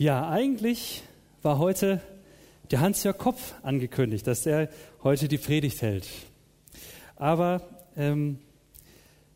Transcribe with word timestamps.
Ja, 0.00 0.28
eigentlich 0.30 1.02
war 1.42 1.58
heute 1.58 2.00
der 2.70 2.78
Hans-Jörg 2.78 3.18
Kopf 3.18 3.54
angekündigt, 3.64 4.28
dass 4.28 4.46
er 4.46 4.68
heute 5.02 5.26
die 5.26 5.38
Predigt 5.38 5.82
hält. 5.82 6.06
Aber 7.16 7.62
ähm, 7.96 8.38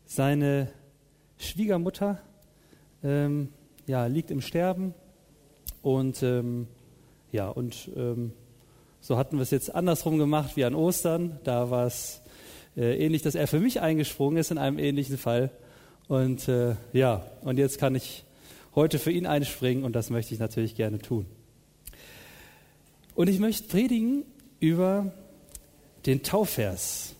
seine 0.05 0.69
Schwiegermutter 1.37 2.21
ähm, 3.03 3.49
ja, 3.87 4.05
liegt 4.05 4.31
im 4.31 4.39
Sterben 4.39 4.93
und 5.81 6.23
ähm, 6.23 6.67
ja, 7.33 7.49
und 7.49 7.91
ähm, 7.97 8.31
so 9.01 9.17
hatten 9.17 9.35
wir 9.35 9.43
es 9.43 9.51
jetzt 9.51 9.75
andersrum 9.75 10.17
gemacht 10.17 10.55
wie 10.55 10.63
an 10.63 10.75
Ostern. 10.75 11.41
Da 11.43 11.71
war 11.71 11.87
es 11.87 12.21
äh, 12.77 13.03
ähnlich, 13.03 13.21
dass 13.21 13.35
er 13.35 13.47
für 13.47 13.59
mich 13.59 13.81
eingesprungen 13.81 14.37
ist 14.37 14.49
in 14.49 14.57
einem 14.57 14.79
ähnlichen 14.79 15.17
Fall. 15.17 15.51
Und 16.07 16.47
äh, 16.47 16.75
ja, 16.93 17.25
und 17.41 17.57
jetzt 17.57 17.79
kann 17.79 17.95
ich 17.95 18.23
heute 18.75 18.99
für 18.99 19.11
ihn 19.11 19.25
einspringen 19.25 19.83
und 19.83 19.93
das 19.93 20.09
möchte 20.09 20.33
ich 20.33 20.39
natürlich 20.39 20.75
gerne 20.75 20.99
tun. 20.99 21.25
Und 23.15 23.27
ich 23.27 23.39
möchte 23.39 23.67
predigen 23.67 24.25
über 24.59 25.13
den 26.05 26.23
Taufvers. 26.23 27.15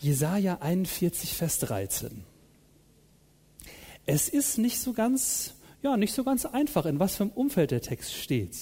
Jesaja 0.00 0.58
41, 0.60 1.34
Vers 1.34 1.60
13. 1.60 2.24
Es 4.04 4.28
ist 4.28 4.58
nicht 4.58 4.80
so 4.80 4.92
ganz, 4.92 5.54
ja, 5.82 5.96
nicht 5.96 6.12
so 6.12 6.24
ganz 6.24 6.44
einfach, 6.44 6.86
in 6.86 6.98
was 6.98 7.16
für 7.16 7.24
einem 7.24 7.32
Umfeld 7.32 7.70
der 7.70 7.82
Text 7.82 8.14
steht. 8.14 8.56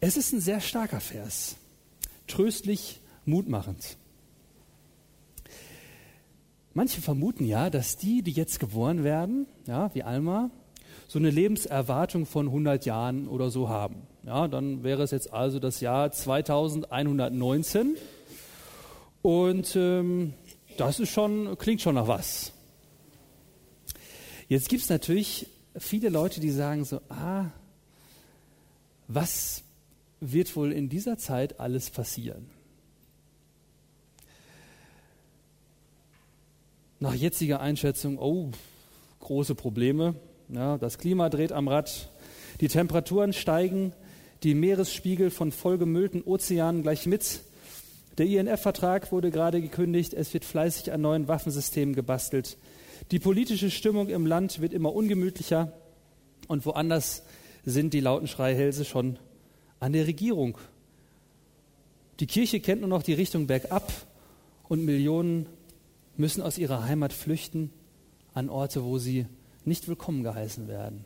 Es 0.00 0.16
ist 0.16 0.32
ein 0.32 0.40
sehr 0.40 0.60
starker 0.60 1.00
Vers, 1.00 1.56
tröstlich, 2.26 3.00
mutmachend. 3.26 3.98
Manche 6.78 7.00
vermuten 7.00 7.44
ja, 7.44 7.70
dass 7.70 7.96
die, 7.96 8.22
die 8.22 8.30
jetzt 8.30 8.60
geboren 8.60 9.02
werden, 9.02 9.48
ja, 9.66 9.92
wie 9.96 10.04
Alma, 10.04 10.52
so 11.08 11.18
eine 11.18 11.28
Lebenserwartung 11.28 12.24
von 12.24 12.46
100 12.46 12.86
Jahren 12.86 13.26
oder 13.26 13.50
so 13.50 13.68
haben. 13.68 13.96
Ja, 14.22 14.46
dann 14.46 14.84
wäre 14.84 15.02
es 15.02 15.10
jetzt 15.10 15.32
also 15.32 15.58
das 15.58 15.80
Jahr 15.80 16.12
2119 16.12 17.96
und 19.22 19.74
ähm, 19.74 20.34
das 20.76 21.00
ist 21.00 21.10
schon, 21.10 21.58
klingt 21.58 21.80
schon 21.80 21.96
nach 21.96 22.06
was. 22.06 22.52
Jetzt 24.46 24.68
gibt 24.68 24.84
es 24.84 24.88
natürlich 24.88 25.48
viele 25.76 26.10
Leute, 26.10 26.38
die 26.38 26.52
sagen 26.52 26.84
so, 26.84 27.00
ah, 27.08 27.46
was 29.08 29.64
wird 30.20 30.54
wohl 30.54 30.70
in 30.70 30.88
dieser 30.88 31.18
Zeit 31.18 31.58
alles 31.58 31.90
passieren? 31.90 32.48
Nach 37.00 37.14
jetziger 37.14 37.60
Einschätzung, 37.60 38.18
oh, 38.18 38.50
große 39.20 39.54
Probleme. 39.54 40.14
Ja, 40.48 40.78
das 40.78 40.98
Klima 40.98 41.28
dreht 41.28 41.52
am 41.52 41.68
Rad, 41.68 42.10
die 42.60 42.68
Temperaturen 42.68 43.32
steigen, 43.32 43.92
die 44.42 44.54
Meeresspiegel 44.54 45.30
von 45.30 45.52
vollgemüllten 45.52 46.22
Ozeanen 46.22 46.82
gleich 46.82 47.06
mit. 47.06 47.40
Der 48.16 48.26
INF-Vertrag 48.26 49.12
wurde 49.12 49.30
gerade 49.30 49.60
gekündigt, 49.60 50.14
es 50.14 50.32
wird 50.34 50.44
fleißig 50.44 50.92
an 50.92 51.00
neuen 51.00 51.28
Waffensystemen 51.28 51.94
gebastelt. 51.94 52.56
Die 53.10 53.20
politische 53.20 53.70
Stimmung 53.70 54.08
im 54.08 54.26
Land 54.26 54.60
wird 54.60 54.72
immer 54.72 54.92
ungemütlicher 54.92 55.72
und 56.48 56.66
woanders 56.66 57.22
sind 57.64 57.94
die 57.94 58.00
lauten 58.00 58.26
Schreihälse 58.26 58.84
schon 58.84 59.18
an 59.78 59.92
der 59.92 60.06
Regierung. 60.06 60.58
Die 62.18 62.26
Kirche 62.26 62.58
kennt 62.58 62.80
nur 62.80 62.90
noch 62.90 63.04
die 63.04 63.12
Richtung 63.12 63.46
bergab 63.46 63.92
und 64.68 64.84
Millionen 64.84 65.46
müssen 66.18 66.42
aus 66.42 66.58
ihrer 66.58 66.84
Heimat 66.84 67.12
flüchten 67.12 67.72
an 68.34 68.50
Orte, 68.50 68.84
wo 68.84 68.98
sie 68.98 69.26
nicht 69.64 69.88
willkommen 69.88 70.22
geheißen 70.22 70.68
werden. 70.68 71.04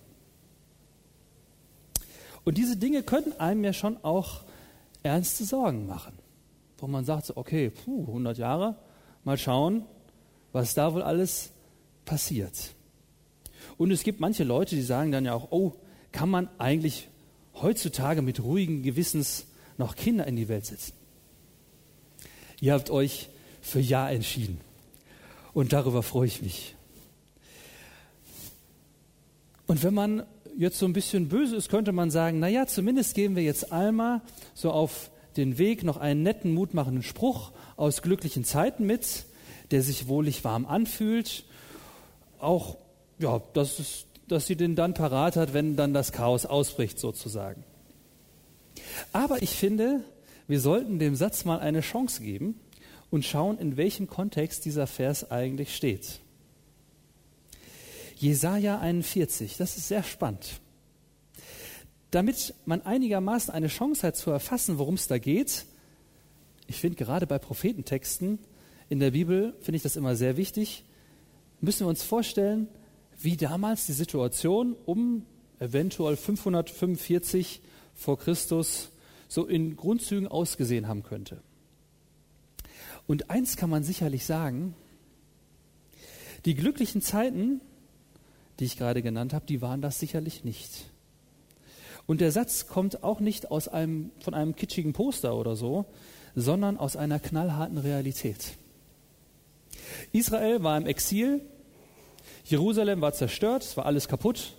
Und 2.45 2.59
diese 2.59 2.77
Dinge 2.77 3.03
können 3.03 3.39
einem 3.39 3.63
ja 3.63 3.73
schon 3.73 4.03
auch 4.03 4.43
ernste 5.03 5.45
Sorgen 5.45 5.87
machen, 5.87 6.15
wo 6.79 6.87
man 6.87 7.05
sagt, 7.05 7.27
so, 7.27 7.37
okay, 7.37 7.71
puh, 7.71 8.07
100 8.07 8.39
Jahre, 8.39 8.77
mal 9.23 9.39
schauen, 9.39 9.85
was 10.53 10.75
da 10.75 10.93
wohl 10.95 11.03
alles 11.03 11.51
passiert. 12.05 12.75
Und 13.77 13.91
es 13.91 14.03
gibt 14.03 14.19
manche 14.19 14.45
Leute, 14.45 14.75
die 14.75 14.83
sagen 14.83 15.13
dann 15.13 15.25
ja 15.25 15.35
auch, 15.35 15.49
oh, 15.51 15.75
kann 16.11 16.29
man 16.29 16.49
eigentlich 16.59 17.09
heutzutage 17.55 18.23
mit 18.23 18.43
ruhigen 18.43 18.83
Gewissens 18.83 19.47
noch 19.77 19.95
Kinder 19.95 20.27
in 20.27 20.37
die 20.37 20.49
Welt 20.49 20.67
setzen? 20.67 20.95
Ihr 22.61 22.73
habt 22.73 22.91
euch 22.91 23.29
für 23.61 23.81
Ja 23.81 24.09
entschieden. 24.09 24.61
Und 25.55 25.73
darüber 25.73 26.03
freue 26.03 26.27
ich 26.27 26.43
mich. 26.43 26.75
Und 29.67 29.83
wenn 29.83 29.95
man 29.95 30.25
jetzt 30.57 30.79
so 30.79 30.87
ein 30.87 30.93
bisschen 30.93 31.29
böse 31.29 31.57
ist, 31.57 31.69
könnte 31.69 31.93
man 31.93 32.11
sagen, 32.11 32.39
na 32.41 32.49
ja, 32.49 32.67
zumindest 32.67 33.15
geben 33.15 33.37
wir 33.37 33.43
jetzt 33.43 33.73
Alma 33.73 34.23
so 34.55 34.71
auf 34.71 35.11
den 35.37 35.59
Weg 35.59 35.83
noch 35.83 35.97
einen 35.97 36.23
netten, 36.23 36.53
mutmachenden 36.53 37.03
Spruch 37.03 37.53
aus 37.77 38.03
glücklichen 38.03 38.45
Zeiten 38.45 38.87
mit, 38.87 39.25
der 39.71 39.83
sich 39.83 40.09
wohlig 40.09 40.45
warm 40.45 40.67
anfühlt. 40.67 41.45
Auch, 42.39 42.77
ja, 43.19 43.41
dass, 43.55 43.79
es, 43.79 44.05
dass 44.29 44.47
sie 44.47 44.57
den 44.57 44.77
dann 44.77 44.95
parat 44.95 45.37
hat, 45.37 45.55
wenn 45.55 45.77
dann 45.77 45.95
das 45.95 46.13
Chaos 46.13 46.45
ausbricht, 46.45 46.99
sozusagen. 46.99 47.65
Aber 49.13 49.43
ich 49.43 49.51
finde, 49.51 50.01
wir 50.49 50.61
sollten 50.61 50.99
dem 50.99 51.15
Satz 51.15 51.45
mal 51.45 51.61
eine 51.61 51.81
Chance 51.81 52.23
geben 52.23 52.61
und 53.13 53.27
schauen, 53.27 53.59
in 53.59 53.77
welchem 53.77 54.07
Kontext 54.07 54.65
dieser 54.65 54.87
Vers 54.87 55.31
eigentlich 55.31 55.77
steht. 55.77 56.21
Jesaja 58.17 58.79
41, 58.81 59.59
das 59.59 59.77
ist 59.77 59.89
sehr 59.89 60.03
spannend. 60.03 60.61
Damit 62.11 62.55
man 62.65 62.81
einigermaßen 62.81 63.53
eine 63.53 63.69
Chance 63.69 64.07
hat 64.07 64.17
zu 64.17 64.31
erfassen, 64.31 64.79
worum 64.79 64.95
es 64.95 65.09
da 65.09 65.19
geht, 65.19 65.67
ich 66.67 66.77
finde 66.77 66.97
gerade 66.97 67.27
bei 67.27 67.39
Prophetentexten 67.39 68.39
in 68.89 68.99
der 68.99 69.11
Bibel, 69.11 69.55
finde 69.61 69.77
ich 69.77 69.83
das 69.83 69.97
immer 69.97 70.17
sehr 70.17 70.39
wichtig, 70.39 70.83
müssen 71.61 71.81
wir 71.81 71.91
uns 71.91 72.03
vorstellen, 72.03 72.67
wie 73.19 73.37
damals 73.37 73.85
die 73.85 73.93
Situation 73.93 74.75
um 74.87 75.27
eventuell 75.59 76.17
545 76.17 77.61
vor 77.95 78.19
Christus 78.19 78.91
so 79.29 79.45
in 79.47 79.77
Grundzügen 79.77 80.29
ausgesehen 80.29 80.89
haben 80.89 81.03
könnte. 81.03 81.43
Und 83.07 83.31
eins 83.31 83.57
kann 83.57 83.71
man 83.71 83.83
sicherlich 83.83 84.25
sagen, 84.25 84.75
die 86.45 86.55
glücklichen 86.55 87.03
Zeiten, 87.03 87.61
die 88.59 88.65
ich 88.65 88.77
gerade 88.77 89.03
genannt 89.03 89.33
habe, 89.33 89.47
die 89.47 89.63
waren 89.63 89.83
das 89.83 89.99
sicherlich 89.99 90.45
nicht. 90.45 90.87
Und 92.07 92.21
der 92.21 92.33
Satz 92.33 92.67
kommt 92.67 93.05
auch 93.05 93.21
nicht 93.21 93.51
aus 93.51 93.69
einem, 93.69 94.11
von 94.21 94.35
einem 94.35 94.57
kitschigen 94.57 94.93
Poster 94.93 95.37
oder 95.37 95.57
so, 95.57 95.87
sondern 96.35 96.77
aus 96.77 96.97
einer 96.97 97.21
knallharten 97.21 97.79
Realität. 97.79 98.57
Israel 100.13 100.63
war 100.63 100.77
im 100.77 100.87
Exil, 100.87 101.41
Jerusalem 102.45 103.01
war 103.01 103.13
zerstört, 103.13 103.63
es 103.63 103.77
war 103.77 103.87
alles 103.87 104.09
kaputt. 104.09 104.55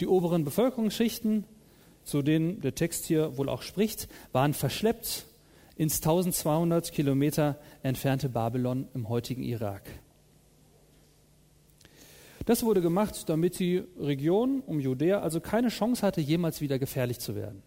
Die 0.00 0.06
oberen 0.06 0.44
Bevölkerungsschichten, 0.44 1.44
zu 2.04 2.22
denen 2.22 2.60
der 2.60 2.74
Text 2.74 3.06
hier 3.06 3.36
wohl 3.36 3.48
auch 3.48 3.62
spricht, 3.62 4.08
waren 4.32 4.54
verschleppt 4.54 5.26
ins 5.82 5.96
1200 5.96 6.92
Kilometer 6.92 7.58
entfernte 7.82 8.28
Babylon 8.28 8.86
im 8.94 9.08
heutigen 9.08 9.42
Irak. 9.42 9.82
Das 12.46 12.62
wurde 12.62 12.80
gemacht, 12.80 13.28
damit 13.28 13.58
die 13.58 13.82
Region 13.98 14.60
um 14.64 14.78
Judäa 14.78 15.18
also 15.18 15.40
keine 15.40 15.70
Chance 15.70 16.06
hatte, 16.06 16.20
jemals 16.20 16.60
wieder 16.60 16.78
gefährlich 16.78 17.18
zu 17.18 17.34
werden. 17.34 17.64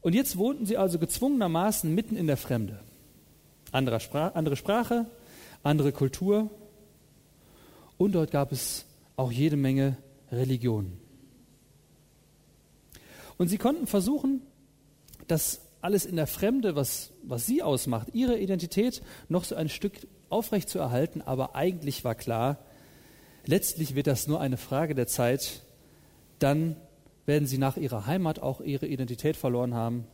Und 0.00 0.14
jetzt 0.14 0.38
wohnten 0.38 0.64
sie 0.64 0.78
also 0.78 0.98
gezwungenermaßen 0.98 1.94
mitten 1.94 2.16
in 2.16 2.28
der 2.28 2.38
Fremde. 2.38 2.80
Andere, 3.70 4.00
Spra 4.00 4.28
andere 4.28 4.56
Sprache, 4.56 5.04
andere 5.62 5.92
Kultur 5.92 6.50
und 7.98 8.12
dort 8.12 8.30
gab 8.30 8.52
es 8.52 8.86
auch 9.16 9.30
jede 9.30 9.56
Menge 9.56 9.98
Religionen. 10.32 10.98
Und 13.36 13.48
sie 13.48 13.58
konnten 13.58 13.86
versuchen, 13.86 14.40
das 15.28 15.60
alles 15.84 16.06
in 16.06 16.16
der 16.16 16.26
Fremde, 16.26 16.76
was, 16.76 17.12
was 17.22 17.44
sie 17.44 17.62
ausmacht, 17.62 18.08
ihre 18.14 18.38
Identität 18.38 19.02
noch 19.28 19.44
so 19.44 19.54
ein 19.54 19.68
Stück 19.68 19.92
aufrecht 20.30 20.70
zu 20.70 20.78
erhalten, 20.78 21.20
aber 21.20 21.54
eigentlich 21.54 22.04
war 22.04 22.14
klar, 22.14 22.58
letztlich 23.44 23.94
wird 23.94 24.06
das 24.06 24.26
nur 24.26 24.40
eine 24.40 24.56
Frage 24.56 24.94
der 24.94 25.06
Zeit, 25.06 25.60
dann 26.38 26.76
werden 27.26 27.46
sie 27.46 27.58
nach 27.58 27.76
ihrer 27.76 28.06
Heimat 28.06 28.38
auch 28.38 28.62
ihre 28.62 28.86
Identität 28.86 29.36
verloren 29.36 29.74
haben. 29.74 30.06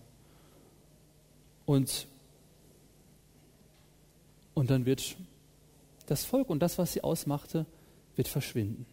Und, 1.67 2.09
und 4.55 4.71
dann 4.71 4.87
wird 4.87 5.17
das 6.07 6.25
Volk 6.25 6.51
und 6.51 6.59
das, 6.59 6.79
was 6.79 6.95
sie 6.95 7.05
ausmachte, 7.05 7.65
wird 8.17 8.27
verschwinden. 8.27 8.87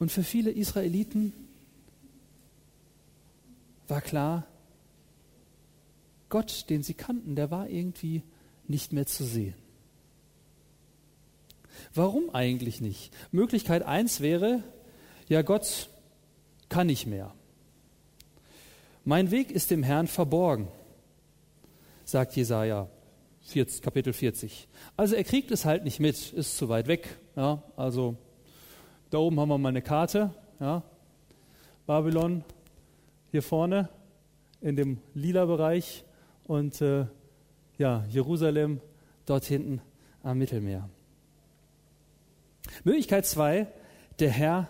Und 0.00 0.10
für 0.10 0.24
viele 0.24 0.50
Israeliten 0.50 1.32
war 3.90 4.00
klar, 4.00 4.46
Gott, 6.28 6.70
den 6.70 6.82
sie 6.82 6.94
kannten, 6.94 7.34
der 7.34 7.50
war 7.50 7.68
irgendwie 7.68 8.22
nicht 8.66 8.92
mehr 8.92 9.06
zu 9.06 9.24
sehen. 9.24 9.54
Warum 11.94 12.30
eigentlich 12.30 12.80
nicht? 12.80 13.12
Möglichkeit 13.32 13.82
eins 13.82 14.20
wäre, 14.20 14.62
ja, 15.28 15.42
Gott 15.42 15.88
kann 16.68 16.86
nicht 16.86 17.06
mehr. 17.06 17.34
Mein 19.04 19.30
Weg 19.30 19.50
ist 19.50 19.70
dem 19.70 19.82
Herrn 19.82 20.06
verborgen, 20.06 20.68
sagt 22.04 22.36
Jesaja, 22.36 22.88
Kapitel 23.82 24.12
40. 24.12 24.68
Also 24.96 25.16
er 25.16 25.24
kriegt 25.24 25.50
es 25.50 25.64
halt 25.64 25.84
nicht 25.84 25.98
mit, 25.98 26.32
ist 26.32 26.56
zu 26.56 26.68
weit 26.68 26.86
weg. 26.86 27.16
Ja, 27.34 27.62
also 27.76 28.16
da 29.10 29.18
oben 29.18 29.40
haben 29.40 29.48
wir 29.48 29.58
mal 29.58 29.70
eine 29.70 29.82
Karte. 29.82 30.32
Ja, 30.60 30.82
Babylon 31.86 32.44
hier 33.30 33.42
vorne 33.42 33.88
in 34.60 34.76
dem 34.76 34.98
lila 35.14 35.44
Bereich 35.46 36.04
und 36.44 36.80
äh, 36.80 37.06
ja, 37.78 38.04
Jerusalem 38.08 38.80
dort 39.24 39.44
hinten 39.44 39.80
am 40.22 40.38
Mittelmeer. 40.38 40.88
Möglichkeit 42.84 43.26
2, 43.26 43.66
der 44.18 44.30
Herr 44.30 44.68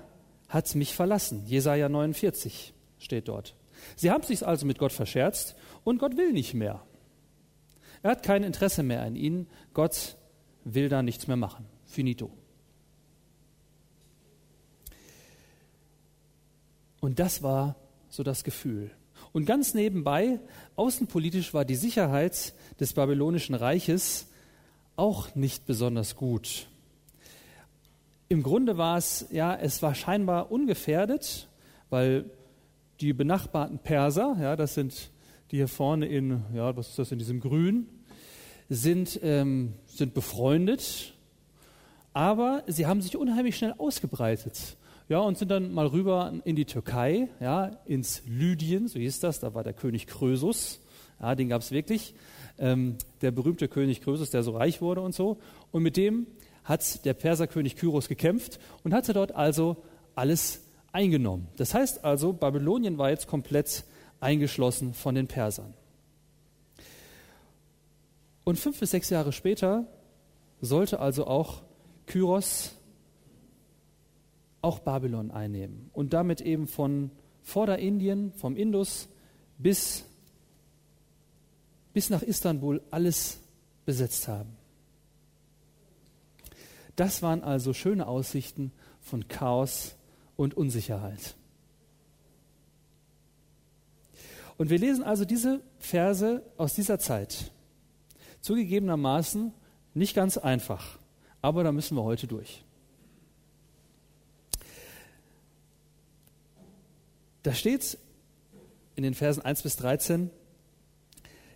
hat 0.49 0.75
mich 0.75 0.95
verlassen. 0.95 1.45
Jesaja 1.47 1.89
49 1.89 2.75
steht 2.99 3.29
dort. 3.29 3.55
Sie 3.97 4.11
haben 4.11 4.23
sich 4.23 4.47
also 4.47 4.67
mit 4.67 4.79
Gott 4.79 4.93
verscherzt 4.93 5.57
und 5.85 5.99
Gott 5.99 6.17
will 6.17 6.33
nicht 6.33 6.55
mehr. 6.55 6.83
Er 8.03 8.13
hat 8.13 8.23
kein 8.23 8.43
Interesse 8.43 8.83
mehr 8.83 9.03
an 9.03 9.17
ihnen. 9.17 9.49
Gott 9.75 10.17
will 10.65 10.89
da 10.89 11.03
nichts 11.03 11.27
mehr 11.27 11.37
machen. 11.37 11.67
Finito. 11.87 12.31
Und 17.01 17.19
das 17.19 17.43
war 17.43 17.77
so 18.11 18.23
das 18.23 18.45
Gefühl. 18.45 18.91
Und 19.33 19.47
ganz 19.47 19.75
nebenbei, 19.75 20.41
außenpolitisch 20.77 21.55
war 21.55 21.65
die 21.65 21.77
Sicherheit 21.77 22.53
des 22.79 22.93
babylonischen 22.93 23.55
Reiches 23.55 24.27
auch 24.97 25.35
nicht 25.35 25.67
besonders 25.67 26.17
gut. 26.17 26.67
Im 28.29 28.43
Grunde 28.43 28.77
war 28.77 28.99
es, 28.99 29.27
ja, 29.31 29.55
es 29.55 29.83
war 29.83 29.95
scheinbar 29.95 30.53
ungefährdet, 30.53 31.49
weil 31.89 32.31
die 33.01 33.13
benachbarten 33.13 33.79
Perser, 33.79 34.37
ja, 34.41 34.57
das 34.57 34.75
sind 34.75 35.11
die 35.51 35.57
hier 35.57 35.69
vorne 35.69 36.07
in, 36.07 36.43
ja, 36.55 36.77
was 36.77 36.91
ist 36.91 36.99
das 36.99 37.13
in 37.13 37.19
diesem 37.19 37.41
Grün, 37.41 37.89
sind, 38.69 39.19
ähm, 39.23 39.75
sind 39.87 40.15
befreundet, 40.15 41.15
aber 42.13 42.63
sie 42.67 42.87
haben 42.87 43.03
sich 43.03 43.17
unheimlich 43.17 43.57
schnell 43.57 43.75
ausgebreitet. 43.79 44.77
Ja, 45.11 45.19
und 45.19 45.37
sind 45.37 45.51
dann 45.51 45.73
mal 45.73 45.89
rüber 45.89 46.33
in 46.45 46.55
die 46.55 46.67
Türkei, 46.67 47.27
ja, 47.41 47.73
ins 47.85 48.23
Lydien, 48.29 48.87
so 48.87 49.01
hieß 49.01 49.19
das, 49.19 49.41
da 49.41 49.55
war 49.55 49.65
der 49.65 49.73
König 49.73 50.07
Krösus, 50.07 50.79
ja, 51.21 51.35
den 51.35 51.49
gab 51.49 51.63
es 51.63 51.73
wirklich, 51.73 52.15
ähm, 52.61 52.97
der 53.21 53.33
berühmte 53.33 53.67
König 53.67 54.03
Krösus, 54.03 54.31
der 54.31 54.45
so 54.45 54.53
reich 54.53 54.81
wurde 54.81 55.01
und 55.01 55.13
so. 55.13 55.39
Und 55.73 55.83
mit 55.83 55.97
dem 55.97 56.29
hat 56.63 57.05
der 57.05 57.15
Perserkönig 57.15 57.75
Kyros 57.75 58.07
gekämpft 58.07 58.61
und 58.85 58.95
hatte 58.95 59.13
dort 59.13 59.35
also 59.35 59.79
alles 60.15 60.63
eingenommen. 60.93 61.49
Das 61.57 61.75
heißt 61.75 62.05
also, 62.05 62.33
Babylonien 62.33 62.97
war 62.97 63.11
jetzt 63.11 63.27
komplett 63.27 63.83
eingeschlossen 64.21 64.95
von 64.95 65.17
den 65.17 65.27
Persern. 65.27 65.75
Und 68.45 68.61
fünf 68.61 68.79
bis 68.79 68.93
sechs 68.93 69.11
Jahre 69.11 69.33
später 69.33 69.89
sollte 70.61 71.01
also 71.01 71.27
auch 71.27 71.63
Kyros 72.07 72.77
auch 74.63 74.81
Babylon 74.81 75.31
einnehmen 75.31 75.91
und 75.93 76.13
damit 76.13 76.41
eben 76.41 76.67
von 76.67 77.11
Vorderindien, 77.43 78.33
vom 78.33 78.57
Indus 78.57 79.09
bis, 79.59 80.05
bis 81.93 82.11
nach 82.11 82.23
Istanbul 82.23 82.83
alles 82.91 83.41
besetzt 83.85 84.29
haben. 84.29 84.57
Das 86.97 87.23
waren 87.23 87.43
also 87.43 87.73
schöne 87.73 88.07
Aussichten 88.07 88.73
von 89.01 89.27
Chaos 89.29 89.97
und 90.37 90.55
Unsicherheit. 90.55 91.35
Und 94.59 94.69
wir 94.69 94.79
lesen 94.79 95.03
also 95.03 95.25
diese 95.25 95.63
Verse 95.79 96.43
aus 96.59 96.75
dieser 96.75 96.99
Zeit. 96.99 97.51
Zugegebenermaßen 98.43 99.55
nicht 99.95 100.15
ganz 100.15 100.37
einfach, 100.37 100.99
aber 101.41 101.65
da 101.65 101.73
müssen 101.73 101.97
wir 101.97 102.03
heute 102.03 102.27
durch. 102.27 102.63
Da 107.43 107.55
steht 107.55 107.99
in 108.97 109.03
den 109.03 109.15
Versen 109.15 109.43
1 109.43 109.63
bis 109.63 109.77
13, 109.77 110.31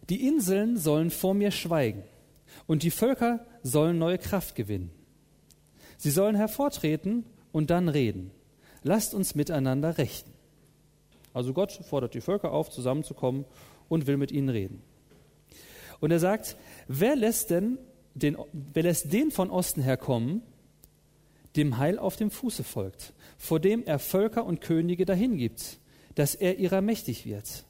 die 0.09 0.27
Inseln 0.27 0.77
sollen 0.77 1.11
vor 1.11 1.35
mir 1.35 1.51
schweigen 1.51 2.03
und 2.67 2.83
die 2.83 2.91
Völker 2.91 3.47
sollen 3.63 3.99
neue 3.99 4.19
Kraft 4.19 4.55
gewinnen. 4.55 4.91
Sie 5.97 6.11
sollen 6.11 6.37
hervortreten 6.37 7.25
und 7.53 7.71
dann 7.71 7.89
reden. 7.89 8.31
Lasst 8.83 9.15
uns 9.15 9.35
miteinander 9.35 9.97
rechten. 9.97 10.33
Also 11.33 11.53
Gott 11.53 11.73
fordert 11.73 12.15
die 12.15 12.21
Völker 12.21 12.53
auf, 12.53 12.71
zusammenzukommen 12.71 13.45
und 13.89 14.07
will 14.07 14.17
mit 14.17 14.31
ihnen 14.31 14.51
reden. 14.51 14.83
Und 16.01 16.11
er 16.11 16.19
sagt, 16.21 16.57
wer 16.87 17.17
lässt 17.17 17.51
denn 17.51 17.79
den, 18.15 18.37
wer 18.53 18.85
lässt 18.85 19.13
den 19.13 19.31
von 19.31 19.51
Osten 19.51 19.83
herkommen, 19.83 20.43
dem 21.57 21.79
Heil 21.79 21.99
auf 21.99 22.17
dem 22.17 22.31
Fuße 22.31 22.65
folgt, 22.65 23.13
vor 23.45 23.61
dem 23.61 23.85
er 23.85 23.99
Völker 23.99 24.47
und 24.47 24.63
Könige 24.63 25.05
dahingibt, 25.05 25.79
dass 26.15 26.35
er 26.35 26.59
ihrer 26.59 26.81
mächtig 26.81 27.27
wird. 27.27 27.67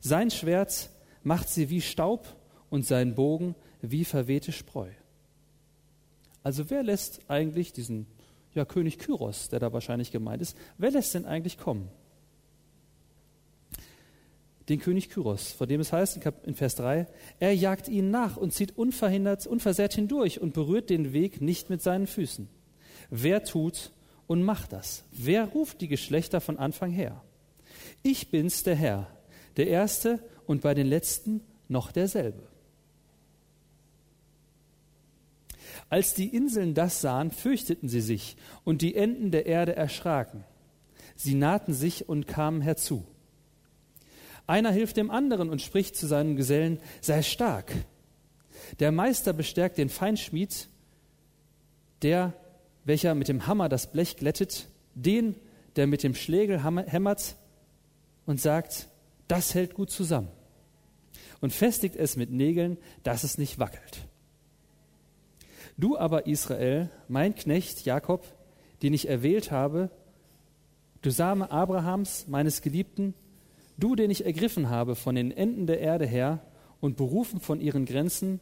Sein 0.00 0.30
Schwert 0.30 0.90
macht 1.22 1.48
sie 1.48 1.70
wie 1.70 1.80
Staub 1.80 2.36
und 2.68 2.86
sein 2.86 3.14
Bogen 3.14 3.54
wie 3.80 4.04
verwehte 4.04 4.52
Spreu. 4.52 4.90
Also 6.42 6.68
wer 6.68 6.82
lässt 6.82 7.22
eigentlich 7.28 7.72
diesen 7.72 8.06
ja, 8.54 8.66
König 8.66 8.98
Kyros, 8.98 9.48
der 9.48 9.60
da 9.60 9.72
wahrscheinlich 9.72 10.10
gemeint 10.10 10.42
ist, 10.42 10.58
wer 10.76 10.90
lässt 10.90 11.14
denn 11.14 11.24
eigentlich 11.24 11.56
kommen? 11.56 11.88
Den 14.68 14.78
König 14.78 15.08
Kyros, 15.08 15.52
von 15.52 15.68
dem 15.68 15.80
es 15.80 15.90
heißt 15.90 16.20
in 16.44 16.54
Vers 16.54 16.74
3, 16.74 17.06
er 17.40 17.54
jagt 17.54 17.88
ihnen 17.88 18.10
nach 18.10 18.36
und 18.36 18.52
zieht 18.52 18.76
unverhindert, 18.76 19.46
unversehrt 19.46 19.94
hindurch 19.94 20.38
und 20.38 20.52
berührt 20.52 20.90
den 20.90 21.14
Weg 21.14 21.40
nicht 21.40 21.70
mit 21.70 21.80
seinen 21.80 22.06
Füßen. 22.06 22.46
Wer 23.08 23.42
tut 23.42 23.92
und 24.26 24.42
macht 24.42 24.72
das? 24.72 25.04
Wer 25.12 25.44
ruft 25.44 25.80
die 25.80 25.88
Geschlechter 25.88 26.40
von 26.40 26.58
Anfang 26.58 26.90
her? 26.90 27.22
Ich 28.02 28.30
bin's, 28.30 28.62
der 28.62 28.76
Herr, 28.76 29.06
der 29.56 29.68
Erste 29.68 30.20
und 30.46 30.62
bei 30.62 30.74
den 30.74 30.86
Letzten 30.86 31.40
noch 31.68 31.92
derselbe. 31.92 32.42
Als 35.88 36.14
die 36.14 36.34
Inseln 36.34 36.74
das 36.74 37.00
sahen, 37.00 37.30
fürchteten 37.30 37.88
sie 37.88 38.00
sich, 38.00 38.36
und 38.64 38.82
die 38.82 38.96
Enden 38.96 39.30
der 39.30 39.46
Erde 39.46 39.76
erschraken. 39.76 40.44
Sie 41.14 41.34
nahten 41.34 41.74
sich 41.74 42.08
und 42.08 42.26
kamen 42.26 42.60
herzu. 42.60 43.06
Einer 44.46 44.70
hilft 44.70 44.96
dem 44.96 45.10
anderen 45.10 45.48
und 45.48 45.62
spricht 45.62 45.96
zu 45.96 46.06
seinem 46.06 46.36
Gesellen, 46.36 46.78
sei 47.00 47.22
stark. 47.22 47.72
Der 48.78 48.92
Meister 48.92 49.32
bestärkt 49.32 49.78
den 49.78 49.88
Feinschmied, 49.88 50.68
der 52.02 52.32
welcher 52.86 53.14
mit 53.14 53.28
dem 53.28 53.46
Hammer 53.46 53.68
das 53.68 53.90
Blech 53.90 54.16
glättet, 54.16 54.68
den, 54.94 55.34
der 55.74 55.86
mit 55.86 56.02
dem 56.02 56.14
Schlägel 56.14 56.64
hämmert 56.64 57.36
und 58.24 58.40
sagt, 58.40 58.88
das 59.28 59.54
hält 59.54 59.74
gut 59.74 59.90
zusammen 59.90 60.28
und 61.40 61.52
festigt 61.52 61.96
es 61.96 62.16
mit 62.16 62.30
Nägeln, 62.30 62.78
dass 63.02 63.24
es 63.24 63.38
nicht 63.38 63.58
wackelt. 63.58 64.06
Du 65.76 65.98
aber, 65.98 66.26
Israel, 66.26 66.88
mein 67.08 67.34
Knecht 67.34 67.84
Jakob, 67.84 68.24
den 68.82 68.94
ich 68.94 69.08
erwählt 69.08 69.50
habe, 69.50 69.90
du 71.02 71.10
Same 71.10 71.50
Abrahams, 71.50 72.28
meines 72.28 72.62
Geliebten, 72.62 73.14
du, 73.76 73.96
den 73.96 74.10
ich 74.10 74.24
ergriffen 74.24 74.70
habe 74.70 74.94
von 74.94 75.16
den 75.16 75.32
Enden 75.32 75.66
der 75.66 75.80
Erde 75.80 76.06
her 76.06 76.40
und 76.80 76.96
berufen 76.96 77.40
von 77.40 77.60
ihren 77.60 77.84
Grenzen, 77.84 78.40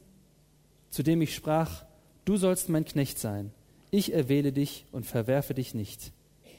zu 0.90 1.02
dem 1.02 1.22
ich 1.22 1.34
sprach, 1.34 1.84
du 2.26 2.36
sollst 2.36 2.68
mein 2.68 2.84
Knecht 2.84 3.18
sein 3.18 3.50
ich 3.94 4.12
erwähle 4.12 4.52
dich 4.52 4.86
und 4.90 5.06
verwerfe 5.06 5.54
dich 5.54 5.72
nicht. 5.72 6.10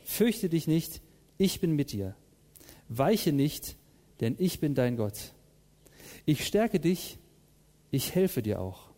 Fürchte 0.06 0.48
dich 0.48 0.68
nicht, 0.68 1.02
ich 1.38 1.60
bin 1.60 1.74
mit 1.74 1.92
dir. 1.92 2.16
Weiche 2.88 3.34
nicht, 3.34 3.76
denn 4.22 4.38
ich 4.40 4.62
bin 4.62 4.74
dein 4.74 4.96
Gott. 4.96 5.34
Ich 6.26 6.48
stärke 6.48 6.80
dich, 6.80 7.18
ich 7.92 8.16
helfe 8.16 8.42
dir 8.42 8.62
auch. 8.62 8.90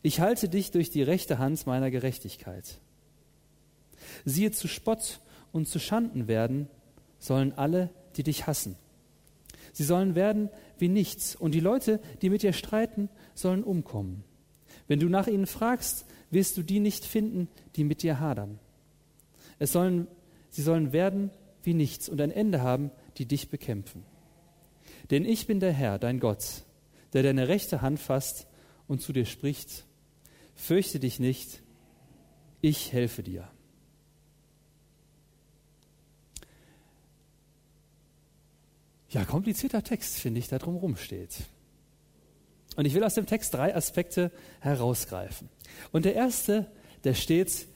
Ich 0.00 0.20
halte 0.20 0.48
dich 0.48 0.70
durch 0.70 0.88
die 0.88 1.02
rechte 1.02 1.38
Hand 1.38 1.66
meiner 1.66 1.90
Gerechtigkeit. 1.90 2.78
Siehe 4.24 4.52
zu 4.52 4.66
Spott 4.66 5.20
und 5.52 5.68
zu 5.68 5.78
Schanden 5.78 6.28
werden 6.28 6.66
sollen 7.18 7.52
alle, 7.52 7.90
die 8.16 8.22
dich 8.22 8.46
hassen. 8.46 8.76
Sie 9.74 9.84
sollen 9.84 10.14
werden 10.14 10.48
wie 10.78 10.88
nichts, 10.88 11.36
und 11.36 11.52
die 11.52 11.60
Leute, 11.60 12.00
die 12.22 12.30
mit 12.30 12.42
dir 12.42 12.54
streiten, 12.54 13.10
sollen 13.34 13.62
umkommen. 13.62 14.24
Wenn 14.88 14.98
du 14.98 15.10
nach 15.10 15.26
ihnen 15.26 15.46
fragst, 15.46 16.06
wirst 16.30 16.56
du 16.56 16.62
die 16.62 16.80
nicht 16.80 17.04
finden, 17.04 17.48
die 17.76 17.84
mit 17.84 18.02
dir 18.02 18.20
hadern. 18.20 18.58
Es 19.58 19.72
sollen, 19.72 20.06
sie 20.48 20.62
sollen 20.62 20.92
werden 20.92 21.30
wie 21.62 21.74
nichts 21.74 22.08
und 22.08 22.20
ein 22.20 22.30
Ende 22.30 22.62
haben, 22.62 22.90
die 23.18 23.26
dich 23.26 23.50
bekämpfen. 23.50 24.04
Denn 25.10 25.24
ich 25.24 25.46
bin 25.46 25.60
der 25.60 25.72
Herr, 25.72 25.98
dein 25.98 26.20
Gott, 26.20 26.64
der 27.12 27.22
deine 27.22 27.48
rechte 27.48 27.82
Hand 27.82 27.98
fasst 27.98 28.46
und 28.88 29.02
zu 29.02 29.12
dir 29.12 29.26
spricht, 29.26 29.84
fürchte 30.54 31.00
dich 31.00 31.18
nicht, 31.20 31.62
ich 32.60 32.92
helfe 32.92 33.22
dir. 33.22 33.50
Ja, 39.10 39.24
komplizierter 39.24 39.82
Text, 39.82 40.16
finde 40.16 40.38
ich, 40.38 40.48
da 40.48 40.58
drumherum 40.58 40.96
steht. 40.96 41.36
Und 42.76 42.84
ich 42.84 42.94
will 42.94 43.04
aus 43.04 43.14
dem 43.14 43.26
Text 43.26 43.54
drei 43.54 43.74
Aspekte 43.74 44.30
herausgreifen. 44.60 45.48
Und 45.92 46.04
der 46.04 46.14
erste, 46.14 46.70
der 47.04 47.14
steht 47.14 47.66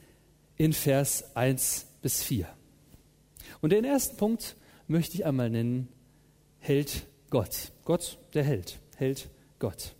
in 0.56 0.72
Vers 0.72 1.34
1 1.36 1.86
bis 2.02 2.22
4. 2.22 2.48
Und 3.60 3.70
den 3.70 3.84
ersten 3.84 4.16
Punkt 4.16 4.56
möchte 4.86 5.14
ich 5.14 5.24
einmal 5.24 5.50
nennen, 5.50 5.88
Held 6.58 7.06
Gott. 7.30 7.72
Gott, 7.84 8.18
der 8.32 8.44
Held. 8.44 8.78
Held 8.96 9.28
Gott. 9.58 9.94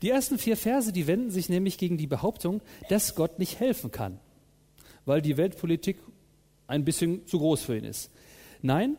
Die 0.00 0.10
ersten 0.10 0.38
vier 0.38 0.56
Verse, 0.56 0.92
die 0.92 1.06
wenden 1.06 1.30
sich 1.30 1.48
nämlich 1.48 1.78
gegen 1.78 1.98
die 1.98 2.06
Behauptung, 2.06 2.60
dass 2.88 3.14
Gott 3.14 3.38
nicht 3.38 3.60
helfen 3.60 3.90
kann, 3.90 4.18
weil 5.04 5.22
die 5.22 5.36
Weltpolitik 5.36 5.98
ein 6.66 6.84
bisschen 6.84 7.26
zu 7.26 7.38
groß 7.38 7.62
für 7.62 7.76
ihn 7.76 7.84
ist. 7.84 8.10
Nein, 8.60 8.96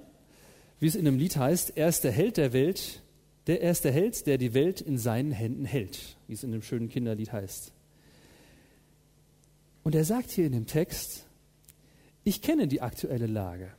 wie 0.79 0.87
es 0.87 0.95
in 0.95 1.07
einem 1.07 1.17
Lied 1.17 1.37
heißt, 1.37 1.77
er 1.77 1.89
ist 1.89 2.03
der 2.03 2.11
Held 2.11 2.37
der 2.37 2.53
Welt, 2.53 3.02
der 3.47 3.61
er 3.61 3.71
ist 3.71 3.83
der 3.83 3.91
Held, 3.91 4.25
der 4.25 4.37
die 4.37 4.53
Welt 4.53 4.81
in 4.81 4.97
seinen 4.97 5.31
Händen 5.31 5.65
hält, 5.65 6.17
wie 6.27 6.33
es 6.33 6.43
in 6.43 6.51
dem 6.51 6.61
schönen 6.61 6.89
Kinderlied 6.89 7.31
heißt. 7.31 7.71
Und 9.83 9.95
er 9.95 10.05
sagt 10.05 10.31
hier 10.31 10.45
in 10.45 10.53
dem 10.53 10.65
Text, 10.65 11.25
ich 12.23 12.41
kenne 12.41 12.67
die 12.67 12.81
aktuelle 12.81 13.27
Lage. 13.27 13.71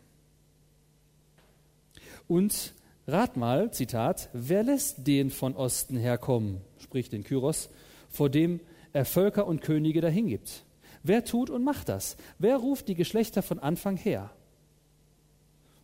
Und 2.29 2.75
rat 3.07 3.37
mal, 3.37 3.73
Zitat, 3.73 4.29
wer 4.33 4.63
lässt 4.63 5.07
den 5.07 5.31
von 5.31 5.57
Osten 5.57 5.97
herkommen, 5.97 6.61
sprich 6.79 7.09
den 7.09 7.25
Kyros, 7.25 7.71
vor 8.11 8.29
dem 8.29 8.61
er 8.93 9.05
Völker 9.05 9.47
und 9.47 9.63
Könige 9.63 10.01
dahingibt? 10.01 10.65
Wer 11.03 11.25
tut 11.25 11.51
und 11.51 11.65
macht 11.65 11.89
das? 11.89 12.17
Wer 12.39 12.57
ruft 12.57 12.89
die 12.89 12.95
Geschlechter 12.95 13.43
von 13.43 13.59
Anfang 13.59 13.97
her? 13.97 14.31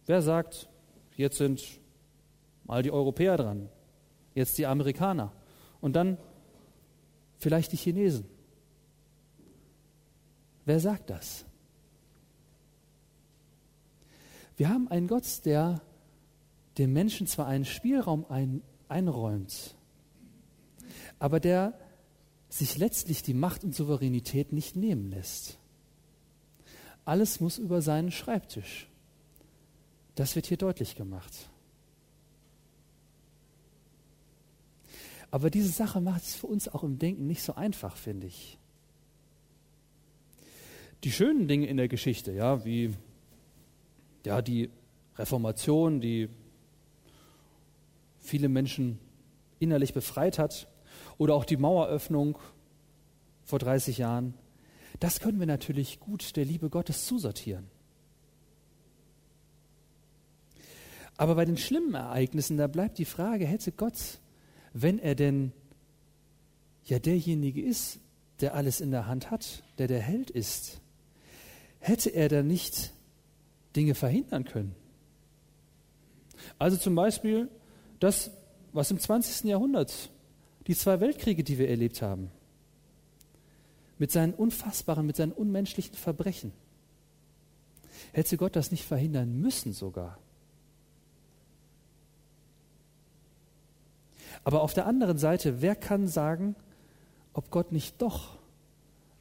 Wer 0.07 0.23
sagt, 0.23 0.71
Jetzt 1.21 1.37
sind 1.37 1.63
mal 2.71 2.85
die 2.85 2.93
Europäer 2.93 3.37
dran, 3.37 3.69
jetzt 4.33 4.57
die 4.57 4.65
Amerikaner 4.65 5.33
und 5.81 5.97
dann 5.97 6.19
vielleicht 7.39 7.73
die 7.73 7.77
Chinesen. 7.77 8.27
Wer 10.67 10.79
sagt 10.79 11.11
das? 11.11 11.45
Wir 14.57 14.69
haben 14.69 14.87
einen 14.87 15.09
Gott, 15.09 15.45
der 15.47 15.83
dem 16.79 16.93
Menschen 16.93 17.27
zwar 17.27 17.49
einen 17.49 17.65
Spielraum 17.65 18.25
ein, 18.29 18.63
einräumt, 18.89 19.75
aber 21.19 21.41
der 21.41 21.77
sich 22.51 22.79
letztlich 22.79 23.25
die 23.25 23.35
Macht 23.35 23.65
und 23.65 23.75
Souveränität 23.75 24.53
nicht 24.53 24.77
nehmen 24.77 25.11
lässt. 25.11 25.59
Alles 27.05 27.41
muss 27.41 27.59
über 27.59 27.83
seinen 27.83 28.13
Schreibtisch. 28.13 28.89
Das 30.15 30.37
wird 30.37 30.47
hier 30.47 30.57
deutlich 30.57 30.95
gemacht. 30.95 31.50
Aber 35.31 35.51
diese 35.51 35.69
Sache 35.69 36.01
macht 36.01 36.23
es 36.23 36.35
für 36.35 36.47
uns 36.47 36.69
auch 36.69 36.83
im 36.83 36.99
Denken 36.99 37.27
nicht 37.27 37.43
so 37.43 37.55
einfach, 37.55 37.97
finde 37.97 38.27
ich. 38.27 38.59
Die 41.05 41.13
schönen 41.13 41.49
Dinge 41.49 41.67
in 41.67 41.77
der 41.77 41.89
Geschichte, 41.89 42.33
ja, 42.33 42.65
wie 42.65 42.95
ja, 44.25 44.43
die 44.43 44.71
Reformation, 45.17 46.01
die 46.01 46.29
viele 48.19 48.49
Menschen 48.49 48.99
innerlich 49.61 49.95
befreit 49.95 50.39
hat, 50.39 50.69
oder 51.17 51.35
auch 51.35 51.45
die 51.45 51.57
Maueröffnung 51.57 52.39
vor 53.45 53.59
30 53.59 53.99
Jahren, 53.99 54.35
das 54.99 55.21
können 55.21 55.39
wir 55.39 55.47
natürlich 55.47 56.01
gut 56.01 56.37
der 56.37 56.45
Liebe 56.45 56.69
Gottes 56.69 57.07
zusortieren. 57.07 57.71
Aber 61.17 61.35
bei 61.35 61.45
den 61.45 61.57
schlimmen 61.57 61.95
Ereignissen, 61.95 62.57
da 62.57 62.67
bleibt 62.67 62.99
die 62.99 63.05
Frage, 63.05 63.47
hätte 63.47 63.73
Gott, 63.73 64.21
wenn 64.73 64.99
er 64.99 65.15
denn 65.15 65.53
ja 66.85 66.99
derjenige 66.99 67.63
ist, 67.63 67.99
der 68.41 68.55
alles 68.55 68.81
in 68.81 68.91
der 68.91 69.07
Hand 69.07 69.31
hat, 69.31 69.63
der 69.79 69.87
der 69.87 70.01
Held 70.01 70.31
ist, 70.31 70.81
hätte 71.79 72.11
er 72.11 72.29
dann 72.29 72.47
nicht 72.47 72.93
Dinge 73.77 73.95
verhindern 73.95 74.45
können? 74.45 74.75
Also 76.59 76.77
zum 76.77 76.95
Beispiel 76.95 77.49
das, 77.99 78.31
was 78.73 78.91
im 78.91 78.99
20. 78.99 79.45
Jahrhundert, 79.45 80.11
die 80.67 80.75
zwei 80.75 81.01
Weltkriege, 81.01 81.45
die 81.45 81.59
wir 81.59 81.69
erlebt 81.69 82.03
haben, 82.03 82.31
mit 83.99 84.11
seinen 84.11 84.33
unfassbaren, 84.33 85.07
mit 85.07 85.17
seinen 85.17 85.33
unmenschlichen 85.33 85.95
Verbrechen. 85.95 86.53
Hätte 88.13 88.37
Gott 88.37 88.57
das 88.57 88.71
nicht 88.71 88.85
verhindern 88.85 89.41
müssen 89.41 89.73
sogar? 89.73 90.19
Aber 94.45 94.63
auf 94.63 94.75
der 94.75 94.87
anderen 94.87 95.19
Seite, 95.19 95.61
wer 95.61 95.77
kann 95.77 96.09
sagen, 96.09 96.57
ob 97.33 97.51
Gott 97.51 97.73
nicht 97.73 98.01
doch 98.01 98.39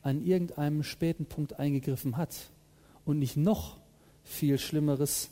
an 0.02 0.26
irgendeinem 0.26 0.84
späten 0.84 1.26
Punkt 1.26 1.60
eingegriffen 1.60 2.18
hat 2.18 2.52
und 3.06 3.20
nicht 3.20 3.38
noch 3.38 3.78
viel 4.24 4.58
Schlimmeres 4.58 5.30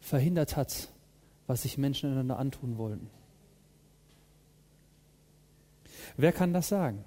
verhindert 0.00 0.56
hat, 0.56 0.88
was 1.46 1.62
sich 1.62 1.78
Menschen 1.78 2.10
einander 2.10 2.38
antun 2.38 2.78
wollten? 2.78 3.10
Wer 6.16 6.32
kann 6.32 6.52
das 6.52 6.68
sagen? 6.68 7.04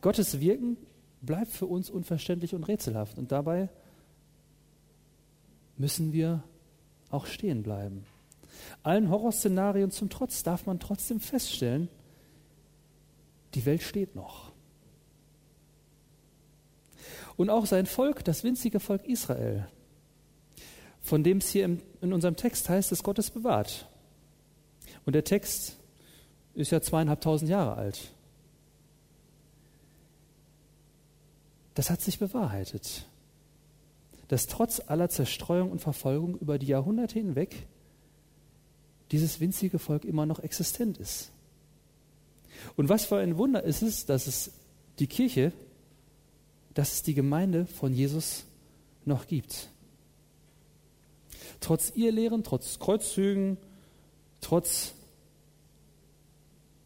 Gottes 0.00 0.40
Wirken 0.40 0.76
bleibt 1.22 1.50
für 1.50 1.66
uns 1.66 1.90
unverständlich 1.90 2.54
und 2.54 2.64
rätselhaft 2.64 3.18
und 3.18 3.32
dabei 3.32 3.68
müssen 5.76 6.12
wir 6.12 6.42
auch 7.10 7.26
stehen 7.26 7.62
bleiben. 7.62 8.04
Allen 8.82 9.10
Horrorszenarien 9.10 9.90
zum 9.90 10.10
Trotz 10.10 10.42
darf 10.42 10.66
man 10.66 10.80
trotzdem 10.80 11.20
feststellen, 11.20 11.88
die 13.54 13.64
Welt 13.66 13.82
steht 13.82 14.14
noch. 14.14 14.52
Und 17.36 17.50
auch 17.50 17.66
sein 17.66 17.86
Volk, 17.86 18.24
das 18.24 18.44
winzige 18.44 18.80
Volk 18.80 19.04
Israel, 19.06 19.68
von 21.00 21.22
dem 21.22 21.38
es 21.38 21.50
hier 21.50 21.64
in 21.64 22.12
unserem 22.12 22.36
Text 22.36 22.68
heißt, 22.68 22.92
dass 22.92 23.02
Gott 23.02 23.18
es 23.18 23.30
bewahrt. 23.30 23.88
Und 25.04 25.14
der 25.14 25.24
Text 25.24 25.76
ist 26.54 26.70
ja 26.70 26.80
zweieinhalbtausend 26.80 27.50
Jahre 27.50 27.74
alt. 27.74 28.12
Das 31.74 31.90
hat 31.90 32.00
sich 32.00 32.20
bewahrheitet, 32.20 33.06
dass 34.28 34.46
trotz 34.46 34.80
aller 34.86 35.08
Zerstreuung 35.08 35.72
und 35.72 35.80
Verfolgung 35.80 36.36
über 36.36 36.58
die 36.58 36.66
Jahrhunderte 36.66 37.18
hinweg 37.18 37.66
dieses 39.14 39.38
winzige 39.38 39.78
Volk 39.78 40.04
immer 40.04 40.26
noch 40.26 40.40
existent 40.40 40.98
ist. 40.98 41.30
Und 42.74 42.88
was 42.88 43.04
für 43.04 43.18
ein 43.18 43.38
Wunder 43.38 43.62
ist 43.62 43.80
es, 43.80 44.06
dass 44.06 44.26
es 44.26 44.50
die 44.98 45.06
Kirche, 45.06 45.52
dass 46.74 46.94
es 46.94 47.02
die 47.04 47.14
Gemeinde 47.14 47.64
von 47.64 47.94
Jesus 47.94 48.44
noch 49.04 49.28
gibt. 49.28 49.70
Trotz 51.60 51.92
ihr 51.94 52.10
Lehren, 52.10 52.42
trotz 52.42 52.80
Kreuzzügen, 52.80 53.56
trotz 54.40 54.94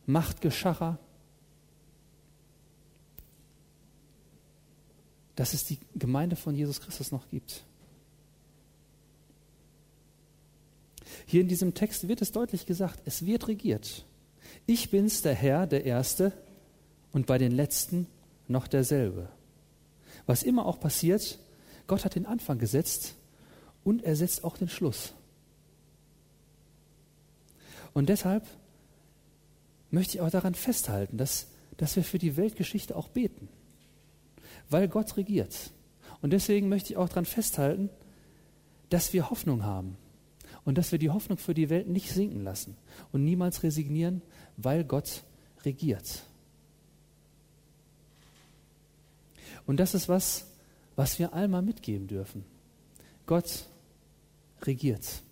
Machtgeschacher, 0.04 0.98
dass 5.34 5.54
es 5.54 5.64
die 5.64 5.78
Gemeinde 5.94 6.36
von 6.36 6.54
Jesus 6.54 6.78
Christus 6.78 7.10
noch 7.10 7.26
gibt. 7.30 7.64
Hier 11.30 11.42
in 11.42 11.48
diesem 11.48 11.74
Text 11.74 12.08
wird 12.08 12.22
es 12.22 12.32
deutlich 12.32 12.64
gesagt, 12.64 13.02
es 13.04 13.26
wird 13.26 13.48
regiert. 13.48 14.06
Ich 14.64 14.88
bin's, 14.88 15.20
der 15.20 15.34
Herr, 15.34 15.66
der 15.66 15.84
Erste, 15.84 16.32
und 17.12 17.26
bei 17.26 17.36
den 17.36 17.52
Letzten 17.52 18.06
noch 18.46 18.66
derselbe. 18.66 19.28
Was 20.24 20.42
immer 20.42 20.64
auch 20.64 20.80
passiert, 20.80 21.38
Gott 21.86 22.06
hat 22.06 22.14
den 22.14 22.24
Anfang 22.24 22.58
gesetzt 22.58 23.14
und 23.84 24.04
er 24.04 24.16
setzt 24.16 24.42
auch 24.42 24.56
den 24.56 24.70
Schluss. 24.70 25.12
Und 27.92 28.08
deshalb 28.08 28.46
möchte 29.90 30.16
ich 30.16 30.22
auch 30.22 30.30
daran 30.30 30.54
festhalten, 30.54 31.18
dass, 31.18 31.48
dass 31.76 31.94
wir 31.94 32.04
für 32.04 32.18
die 32.18 32.38
Weltgeschichte 32.38 32.96
auch 32.96 33.08
beten, 33.08 33.50
weil 34.70 34.88
Gott 34.88 35.18
regiert. 35.18 35.72
Und 36.22 36.30
deswegen 36.30 36.70
möchte 36.70 36.94
ich 36.94 36.96
auch 36.96 37.10
daran 37.10 37.26
festhalten, 37.26 37.90
dass 38.88 39.12
wir 39.12 39.28
Hoffnung 39.28 39.64
haben, 39.64 39.98
und 40.68 40.76
dass 40.76 40.92
wir 40.92 40.98
die 40.98 41.08
Hoffnung 41.08 41.38
für 41.38 41.54
die 41.54 41.70
Welt 41.70 41.88
nicht 41.88 42.10
sinken 42.10 42.44
lassen 42.44 42.76
und 43.10 43.24
niemals 43.24 43.62
resignieren, 43.62 44.20
weil 44.58 44.84
Gott 44.84 45.22
regiert. 45.64 46.24
Und 49.66 49.80
das 49.80 49.94
ist 49.94 50.10
was, 50.10 50.46
was 50.94 51.18
wir 51.18 51.32
einmal 51.32 51.62
mitgeben 51.62 52.06
dürfen. 52.06 52.44
Gott 53.24 53.64
regiert. 54.60 55.22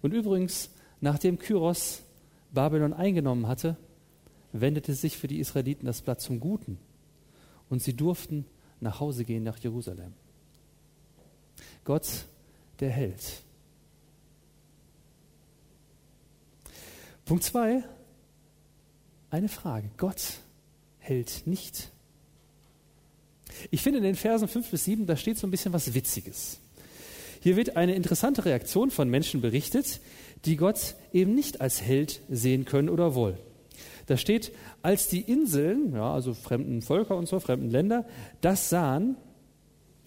Und 0.00 0.14
übrigens, 0.14 0.70
nachdem 1.02 1.38
Kyros 1.38 2.02
Babylon 2.50 2.94
eingenommen 2.94 3.46
hatte, 3.46 3.76
wendete 4.52 4.94
sich 4.94 5.18
für 5.18 5.28
die 5.28 5.38
Israeliten 5.38 5.84
das 5.84 6.00
Blatt 6.00 6.22
zum 6.22 6.40
Guten 6.40 6.78
und 7.68 7.82
sie 7.82 7.94
durften 7.94 8.46
nach 8.80 9.00
Hause 9.00 9.26
gehen 9.26 9.44
nach 9.44 9.58
Jerusalem. 9.58 10.14
Gott, 11.84 12.06
der 12.80 12.90
hält. 12.90 13.42
Punkt 17.24 17.44
2, 17.44 17.82
eine 19.30 19.48
Frage. 19.48 19.90
Gott 19.96 20.40
hält 20.98 21.46
nicht. 21.46 21.90
Ich 23.70 23.82
finde 23.82 23.98
in 23.98 24.04
den 24.04 24.16
Versen 24.16 24.48
5 24.48 24.70
bis 24.70 24.84
7, 24.84 25.06
da 25.06 25.16
steht 25.16 25.38
so 25.38 25.46
ein 25.46 25.50
bisschen 25.50 25.72
was 25.72 25.94
Witziges. 25.94 26.58
Hier 27.40 27.56
wird 27.56 27.76
eine 27.76 27.94
interessante 27.94 28.44
Reaktion 28.44 28.90
von 28.90 29.08
Menschen 29.08 29.40
berichtet, 29.40 30.00
die 30.44 30.56
Gott 30.56 30.94
eben 31.12 31.34
nicht 31.34 31.60
als 31.60 31.82
Held 31.82 32.20
sehen 32.30 32.64
können 32.64 32.88
oder 32.88 33.14
wollen. 33.14 33.38
Da 34.06 34.16
steht, 34.16 34.52
als 34.82 35.08
die 35.08 35.20
Inseln, 35.20 35.94
ja, 35.94 36.12
also 36.12 36.34
fremden 36.34 36.82
Völker 36.82 37.16
und 37.16 37.26
so, 37.26 37.40
fremden 37.40 37.70
Länder, 37.70 38.06
das 38.40 38.68
sahen, 38.68 39.16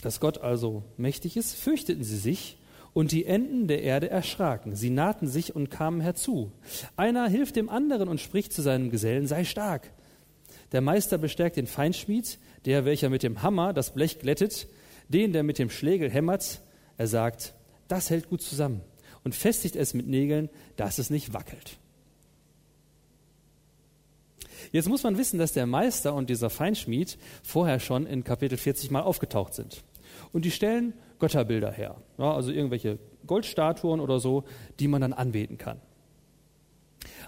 dass 0.02 0.20
Gott 0.20 0.40
also 0.40 0.84
mächtig 0.98 1.38
ist, 1.38 1.56
fürchteten 1.56 2.04
sie 2.04 2.18
sich 2.18 2.58
und 2.94 3.12
die 3.12 3.26
Enden 3.26 3.68
der 3.68 3.84
Erde 3.84 4.10
erschraken. 4.10 4.76
Sie 4.76 4.90
nahten 4.90 5.28
sich 5.28 5.56
und 5.56 5.70
kamen 5.70 6.02
herzu. 6.02 6.52
Einer 6.96 7.28
hilft 7.28 7.56
dem 7.56 7.70
anderen 7.70 8.08
und 8.08 8.20
spricht 8.20 8.54
zu 8.54 8.62
seinem 8.62 8.90
Gesellen, 8.90 9.28
sei 9.28 9.44
stark. 9.44 9.92
Der 10.72 10.82
Meister 10.82 11.18
bestärkt 11.18 11.58
den 11.58 11.68
Feinschmied, 11.68 12.40
der, 12.66 12.86
welcher 12.86 13.10
mit 13.10 13.24
dem 13.24 13.42
Hammer 13.42 13.74
das 13.74 13.94
Blech 13.94 14.20
glättet, 14.20 14.68
den, 15.10 15.32
der 15.32 15.44
mit 15.44 15.60
dem 15.60 15.70
Schlegel 15.70 16.10
hämmert. 16.10 16.62
Er 16.98 17.08
sagt, 17.08 17.54
das 17.88 18.10
hält 18.10 18.30
gut 18.30 18.42
zusammen 18.42 18.82
und 19.24 19.36
festigt 19.36 19.76
es 19.76 19.94
mit 19.94 20.08
Nägeln, 20.08 20.50
dass 20.76 20.98
es 20.98 21.10
nicht 21.10 21.34
wackelt. 21.34 21.78
Jetzt 24.72 24.90
muss 24.90 25.04
man 25.04 25.18
wissen, 25.18 25.40
dass 25.40 25.54
der 25.54 25.66
Meister 25.66 26.14
und 26.14 26.30
dieser 26.30 26.50
Feinschmied 26.50 27.18
vorher 27.44 27.80
schon 27.80 28.06
in 28.06 28.24
Kapitel 28.24 28.58
40 28.58 28.92
mal 28.92 29.02
aufgetaucht 29.02 29.54
sind. 29.54 29.84
Und 30.32 30.46
die 30.46 30.52
stellen 30.52 30.94
Götterbilder 31.20 31.72
her, 31.72 31.96
ja, 32.18 32.34
also 32.34 32.52
irgendwelche 32.52 33.00
Goldstatuen 33.26 34.00
oder 34.00 34.20
so, 34.20 34.44
die 34.80 34.88
man 34.88 35.02
dann 35.02 35.14
anbeten 35.14 35.58
kann. 35.58 35.80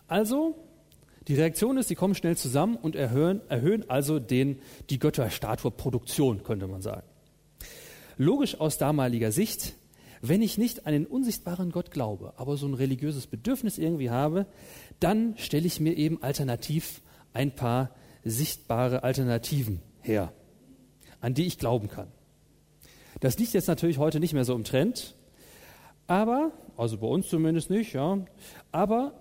Also, 0.08 0.56
die 1.28 1.36
Reaktion 1.36 1.78
ist, 1.78 1.90
sie 1.90 1.96
kommen 1.96 2.16
schnell 2.16 2.38
zusammen 2.38 2.76
und 2.76 2.96
erhöhen, 2.96 3.42
erhöhen 3.50 3.90
also 3.90 4.20
den, 4.20 4.60
die 4.90 5.00
Götterstatue-Produktion, 5.00 6.44
könnte 6.44 6.68
man 6.68 6.82
sagen. 6.82 7.08
Logisch 8.18 8.60
aus 8.60 8.78
damaliger 8.78 9.32
Sicht, 9.32 9.76
wenn 10.22 10.42
ich 10.42 10.58
nicht 10.58 10.86
an 10.86 10.94
den 10.94 11.06
unsichtbaren 11.06 11.72
Gott 11.72 11.92
glaube, 11.92 12.34
aber 12.38 12.58
so 12.58 12.68
ein 12.68 12.74
religiöses 12.74 13.28
Bedürfnis 13.28 13.78
irgendwie 13.78 14.10
habe, 14.10 14.46
dann 15.00 15.38
stelle 15.38 15.68
ich 15.68 15.80
mir 15.80 15.96
eben 15.96 16.22
alternativ 16.22 17.02
ein 17.32 17.56
paar 17.56 17.92
sichtbare 18.24 19.04
Alternativen 19.04 19.82
her, 20.02 20.34
an 21.22 21.34
die 21.34 21.46
ich 21.46 21.58
glauben 21.58 21.88
kann. 21.88 22.08
Das 23.20 23.38
liegt 23.38 23.54
jetzt 23.54 23.68
natürlich 23.68 23.98
heute 23.98 24.20
nicht 24.20 24.34
mehr 24.34 24.46
so 24.46 24.56
im 24.56 24.64
Trend, 24.64 25.16
aber, 26.08 26.52
also 26.78 26.98
bei 26.98 27.08
uns 27.08 27.30
zumindest 27.30 27.70
nicht, 27.70 27.94
ja, 27.94 28.20
aber 28.72 29.14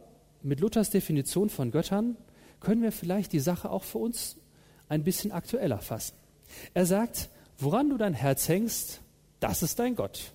mit 0.43 0.61
Luthers 0.61 0.91
Definition 0.91 1.51
von 1.51 1.71
Göttern 1.71 2.17
können 2.61 2.83
wir 2.83 2.93
vielleicht 2.93 3.33
die 3.33 3.41
Sache 3.41 3.71
auch 3.71 3.85
für 3.85 3.99
uns 3.99 4.37
ein 4.89 5.05
bisschen 5.05 5.33
aktueller 5.33 5.79
fassen. 5.79 6.15
Er 6.75 6.87
sagt, 6.87 7.29
woran 7.59 7.91
du 7.91 7.99
dein 7.99 8.15
Herz 8.15 8.49
hängst, 8.49 9.01
das 9.41 9.63
ist 9.63 9.79
dein 9.79 9.97
Gott. 9.97 10.33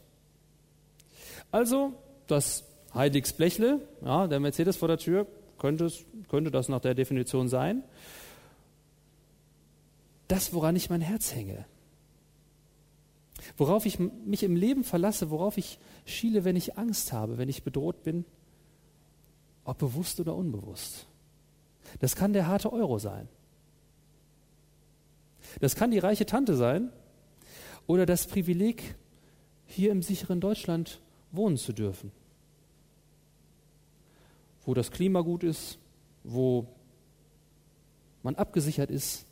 Also 1.51 1.93
das 2.27 2.65
Heiligsblechle, 2.93 3.81
ja, 4.03 4.27
der 4.27 4.39
Mercedes 4.39 4.77
vor 4.77 4.87
der 4.87 4.97
Tür, 4.97 5.27
könnte, 5.57 5.91
könnte 6.29 6.51
das 6.51 6.69
nach 6.69 6.81
der 6.81 6.93
Definition 6.93 7.47
sein. 7.47 7.83
Das, 10.27 10.53
woran 10.53 10.75
ich 10.75 10.89
mein 10.89 11.01
Herz 11.01 11.33
hänge. 11.33 11.65
Worauf 13.57 13.85
ich 13.85 13.99
mich 13.99 14.43
im 14.43 14.55
Leben 14.55 14.83
verlasse, 14.83 15.29
worauf 15.29 15.57
ich 15.57 15.79
schiele, 16.05 16.43
wenn 16.43 16.55
ich 16.55 16.77
Angst 16.77 17.11
habe, 17.11 17.37
wenn 17.37 17.49
ich 17.49 17.63
bedroht 17.63 18.03
bin, 18.03 18.25
ob 19.65 19.77
bewusst 19.77 20.19
oder 20.19 20.35
unbewusst. 20.35 21.07
Das 21.99 22.15
kann 22.15 22.33
der 22.33 22.47
harte 22.47 22.71
Euro 22.71 22.99
sein. 22.99 23.27
Das 25.59 25.75
kann 25.75 25.91
die 25.91 25.99
reiche 25.99 26.25
Tante 26.25 26.55
sein 26.55 26.89
oder 27.85 28.05
das 28.05 28.27
Privileg, 28.27 28.95
hier 29.65 29.91
im 29.91 30.01
sicheren 30.01 30.39
Deutschland 30.39 31.01
wohnen 31.31 31.57
zu 31.57 31.73
dürfen 31.73 32.11
wo 34.65 34.73
das 34.73 34.91
Klima 34.91 35.21
gut 35.21 35.43
ist, 35.43 35.77
wo 36.23 36.67
man 38.21 38.35
abgesichert 38.35 38.89
ist. 38.89 39.25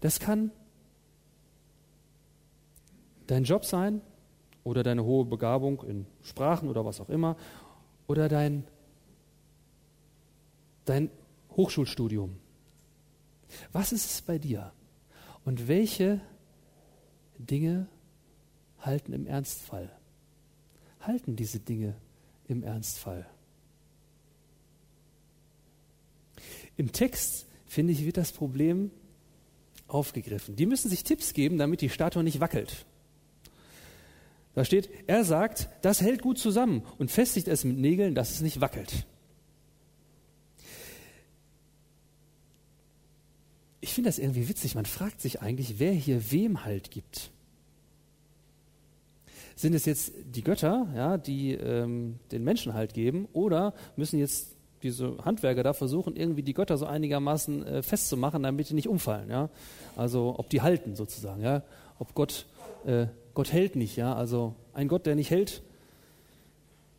Das 0.00 0.20
kann 0.20 0.50
dein 3.26 3.44
Job 3.44 3.64
sein 3.64 4.00
oder 4.62 4.82
deine 4.82 5.04
hohe 5.04 5.24
Begabung 5.24 5.82
in 5.82 6.06
Sprachen 6.22 6.68
oder 6.68 6.84
was 6.84 7.00
auch 7.00 7.08
immer 7.08 7.36
oder 8.06 8.28
dein, 8.28 8.64
dein 10.84 11.10
Hochschulstudium. 11.56 12.36
Was 13.72 13.92
ist 13.92 14.10
es 14.10 14.22
bei 14.22 14.38
dir? 14.38 14.72
Und 15.44 15.68
welche 15.68 16.20
Dinge 17.38 17.86
halten 18.80 19.12
im 19.12 19.26
Ernstfall? 19.26 19.90
Halten 21.00 21.36
diese 21.36 21.60
Dinge 21.60 21.94
im 22.48 22.62
Ernstfall? 22.62 23.26
Im 26.76 26.92
Text, 26.92 27.46
finde 27.66 27.92
ich, 27.92 28.04
wird 28.04 28.16
das 28.16 28.32
Problem 28.32 28.90
aufgegriffen. 29.86 30.56
Die 30.56 30.66
müssen 30.66 30.88
sich 30.88 31.04
Tipps 31.04 31.34
geben, 31.34 31.58
damit 31.58 31.80
die 31.80 31.90
Statue 31.90 32.24
nicht 32.24 32.40
wackelt. 32.40 32.86
Da 34.54 34.64
steht, 34.64 34.88
er 35.06 35.24
sagt, 35.24 35.68
das 35.82 36.00
hält 36.00 36.22
gut 36.22 36.38
zusammen 36.38 36.82
und 36.98 37.10
festigt 37.10 37.48
es 37.48 37.64
mit 37.64 37.78
Nägeln, 37.78 38.14
dass 38.14 38.30
es 38.30 38.40
nicht 38.40 38.60
wackelt. 38.60 39.06
Ich 43.80 43.92
finde 43.92 44.08
das 44.08 44.18
irgendwie 44.18 44.48
witzig. 44.48 44.74
Man 44.74 44.86
fragt 44.86 45.20
sich 45.20 45.42
eigentlich, 45.42 45.78
wer 45.78 45.92
hier 45.92 46.30
wem 46.30 46.64
Halt 46.64 46.90
gibt. 46.90 47.30
Sind 49.56 49.74
es 49.74 49.84
jetzt 49.84 50.12
die 50.24 50.42
Götter, 50.42 50.88
ja, 50.96 51.18
die 51.18 51.52
ähm, 51.52 52.18
den 52.32 52.42
Menschen 52.44 52.74
Halt 52.74 52.94
geben, 52.94 53.28
oder 53.32 53.74
müssen 53.96 54.18
jetzt 54.18 54.54
diese 54.82 55.16
Handwerker 55.24 55.62
da 55.62 55.72
versuchen, 55.72 56.14
irgendwie 56.14 56.42
die 56.42 56.54
Götter 56.54 56.76
so 56.76 56.86
einigermaßen 56.86 57.66
äh, 57.66 57.82
festzumachen, 57.82 58.42
damit 58.42 58.68
die 58.68 58.74
nicht 58.74 58.88
umfallen. 58.88 59.30
Ja? 59.30 59.48
Also 59.96 60.34
ob 60.38 60.50
die 60.50 60.62
halten 60.62 60.94
sozusagen. 60.94 61.42
Ja? 61.42 61.62
Ob 61.98 62.14
Gott, 62.14 62.46
äh, 62.84 63.06
Gott 63.34 63.52
hält 63.52 63.76
nicht. 63.76 63.96
Ja? 63.96 64.14
Also 64.14 64.54
ein 64.72 64.88
Gott, 64.88 65.06
der 65.06 65.16
nicht 65.16 65.30
hält, 65.30 65.62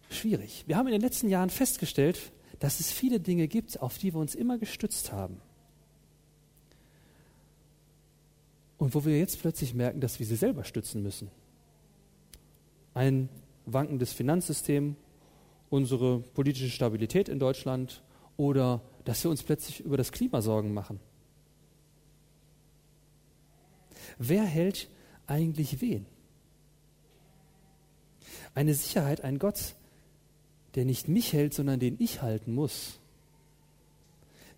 schwierig. 0.09 0.65
Wir 0.67 0.77
haben 0.77 0.87
in 0.87 0.93
den 0.93 1.01
letzten 1.01 1.29
Jahren 1.29 1.49
festgestellt, 1.49 2.31
dass 2.59 2.79
es 2.79 2.91
viele 2.91 3.19
Dinge 3.19 3.47
gibt, 3.47 3.81
auf 3.81 3.97
die 3.97 4.13
wir 4.13 4.19
uns 4.19 4.35
immer 4.35 4.57
gestützt 4.57 5.11
haben. 5.11 5.41
Und 8.77 8.93
wo 8.93 9.05
wir 9.05 9.17
jetzt 9.17 9.39
plötzlich 9.39 9.73
merken, 9.73 10.01
dass 10.01 10.19
wir 10.19 10.25
sie 10.25 10.35
selber 10.35 10.63
stützen 10.63 11.01
müssen. 11.01 11.31
Ein 12.93 13.29
wankendes 13.65 14.13
Finanzsystem, 14.13 14.95
unsere 15.69 16.19
politische 16.19 16.69
Stabilität 16.69 17.29
in 17.29 17.39
Deutschland 17.39 18.03
oder 18.37 18.81
dass 19.05 19.23
wir 19.23 19.31
uns 19.31 19.43
plötzlich 19.43 19.79
über 19.81 19.97
das 19.97 20.11
Klima 20.11 20.41
Sorgen 20.41 20.73
machen. 20.73 20.99
Wer 24.17 24.43
hält 24.43 24.89
eigentlich 25.27 25.81
wen? 25.81 26.05
Eine 28.55 28.73
Sicherheit, 28.73 29.21
ein 29.21 29.37
Gott, 29.37 29.75
der 30.73 30.85
nicht 30.85 31.07
mich 31.07 31.33
hält, 31.33 31.53
sondern 31.53 31.79
den 31.79 31.97
ich 31.99 32.21
halten 32.21 32.55
muss, 32.55 32.99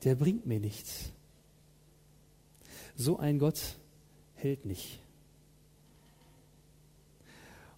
der 0.03 0.15
bringt 0.15 0.45
mir 0.45 0.59
nichts. 0.59 1.09
So 2.95 3.17
ein 3.17 3.39
Gott 3.39 3.59
hält 4.35 4.65
nicht. 4.65 4.99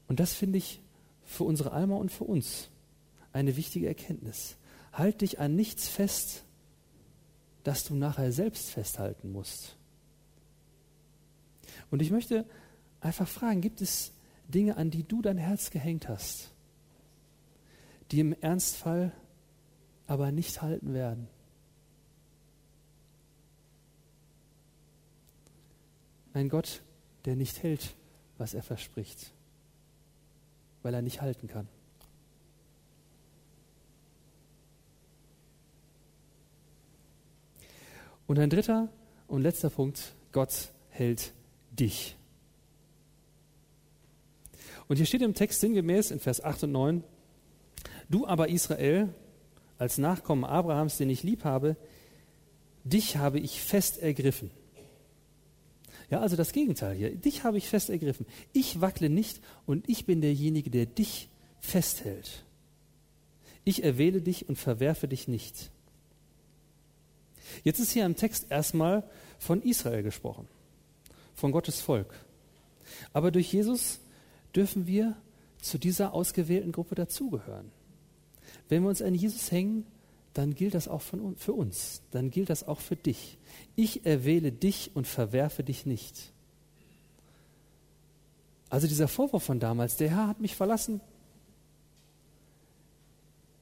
Und 0.08 0.20
das 0.20 0.34
finde 0.34 0.58
ich 0.58 0.82
für 1.24 1.44
unsere 1.44 1.72
Alma 1.72 1.96
und 1.96 2.12
für 2.12 2.24
uns 2.24 2.70
eine 3.32 3.56
wichtige 3.56 3.88
Erkenntnis. 3.88 4.56
Halt 4.92 5.22
dich 5.22 5.40
an 5.40 5.56
nichts 5.56 5.88
fest, 5.88 6.44
das 7.64 7.84
du 7.84 7.96
nachher 7.96 8.32
selbst 8.32 8.70
festhalten 8.70 9.32
musst. 9.32 9.76
Und 11.92 12.02
ich 12.02 12.12
möchte 12.12 12.46
einfach 13.02 13.28
fragen, 13.28 13.62
gibt 13.62 13.82
es 13.82 14.12
Dinge, 14.50 14.78
an 14.78 14.92
die 14.92 15.04
du 15.04 15.22
dein 15.22 15.38
Herz 15.38 15.70
gehängt 15.70 16.10
hast, 16.10 16.52
die 18.12 18.20
im 18.20 18.34
Ernstfall 18.34 19.12
aber 20.08 20.32
nicht 20.32 20.62
halten 20.62 20.94
werden. 20.94 21.28
Ein 26.34 26.50
Gott, 26.50 26.82
der 27.26 27.36
nicht 27.36 27.62
hält, 27.64 27.96
was 28.38 28.54
er 28.54 28.64
verspricht, 28.64 29.34
weil 30.82 30.94
er 30.94 31.02
nicht 31.02 31.22
halten 31.22 31.48
kann. 31.48 31.68
Und 38.26 38.38
ein 38.38 38.50
dritter 38.50 38.90
und 39.28 39.42
letzter 39.42 39.72
Punkt, 39.72 40.14
Gott 40.32 40.70
hält 40.90 41.34
dich. 41.72 42.19
Und 44.90 44.96
hier 44.96 45.06
steht 45.06 45.22
im 45.22 45.36
Text 45.36 45.62
sinngemäß 45.62 46.12
in 46.12 46.20
Vers 46.20 46.44
8 46.44 46.64
und 46.64 46.72
9, 46.72 47.04
du 48.10 48.26
aber 48.26 48.50
Israel, 48.50 49.14
als 49.78 50.00
Nachkommen 50.00 50.44
Abrahams, 50.44 50.98
den 50.98 51.12
ich 51.12 51.24
lieb 51.24 51.46
habe, 51.46 51.78
dich 52.84 53.18
habe 53.18 53.40
ich 53.40 53.62
fest 53.62 54.00
ergriffen. 54.00 54.52
Ja, 56.10 56.22
also 56.22 56.36
das 56.36 56.54
Gegenteil 56.54 56.96
hier. 56.96 57.16
Dich 57.16 57.44
habe 57.44 57.60
ich 57.60 57.70
fest 57.70 57.92
ergriffen. 57.92 58.26
Ich 58.52 58.82
wackle 58.82 59.10
nicht 59.10 59.42
und 59.68 59.88
ich 59.88 60.08
bin 60.08 60.22
derjenige, 60.22 60.72
der 60.72 60.88
dich 60.88 61.30
festhält. 61.60 62.44
Ich 63.64 63.84
erwähle 63.84 64.24
dich 64.24 64.50
und 64.50 64.58
verwerfe 64.58 65.08
dich 65.08 65.28
nicht. 65.28 65.70
Jetzt 67.64 67.80
ist 67.80 67.92
hier 67.92 68.08
im 68.08 68.16
Text 68.16 68.48
erstmal 68.50 69.04
von 69.38 69.62
Israel 69.62 70.02
gesprochen, 70.02 70.48
von 71.36 71.52
Gottes 71.52 71.80
Volk. 71.80 72.12
Aber 73.14 73.30
durch 73.30 73.54
Jesus 73.54 74.00
dürfen 74.56 74.88
wir 74.88 75.16
zu 75.62 75.78
dieser 75.78 76.14
ausgewählten 76.14 76.72
Gruppe 76.72 76.96
dazugehören. 76.96 77.72
Wenn 78.68 78.84
wir 78.84 78.90
uns 78.90 79.02
an 79.02 79.16
Jesus 79.16 79.52
hängen, 79.52 79.86
dann 80.34 80.56
gilt 80.56 80.74
das 80.74 80.88
auch 80.88 81.02
von, 81.02 81.36
für 81.36 81.54
uns, 81.54 82.02
dann 82.12 82.32
gilt 82.32 82.50
das 82.50 82.68
auch 82.68 82.80
für 82.80 82.96
dich. 82.96 83.38
Ich 83.76 84.06
erwähle 84.06 84.52
dich 84.52 84.92
und 84.94 85.08
verwerfe 85.08 85.64
dich 85.64 85.86
nicht. 85.86 86.32
Also 88.70 88.88
dieser 88.88 89.08
Vorwurf 89.08 89.44
von 89.44 89.60
damals, 89.60 89.98
der 89.98 90.12
Herr 90.12 90.28
hat 90.28 90.40
mich 90.40 90.56
verlassen, 90.56 91.02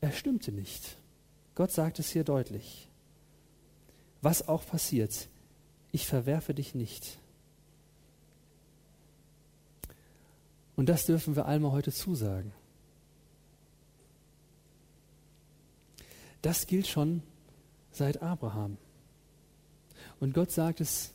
er 0.02 0.12
stimmte 0.12 0.52
nicht. 0.52 0.98
Gott 1.56 1.72
sagt 1.72 2.00
es 2.00 2.12
hier 2.12 2.24
deutlich. 2.24 2.88
Was 4.22 4.48
auch 4.48 4.66
passiert, 4.66 5.28
ich 5.92 6.06
verwerfe 6.06 6.54
dich 6.54 6.76
nicht. 6.76 7.18
Und 10.78 10.88
das 10.88 11.06
dürfen 11.06 11.36
wir 11.36 11.48
Alma 11.48 11.72
heute 11.72 11.92
zusagen. 11.92 12.54
Das 16.44 16.68
gilt 16.68 16.88
schon 16.88 17.24
seit 17.92 18.22
Abraham. 18.22 18.78
Und 20.20 20.34
Gott 20.34 20.52
sagt 20.52 20.80
es 20.80 21.14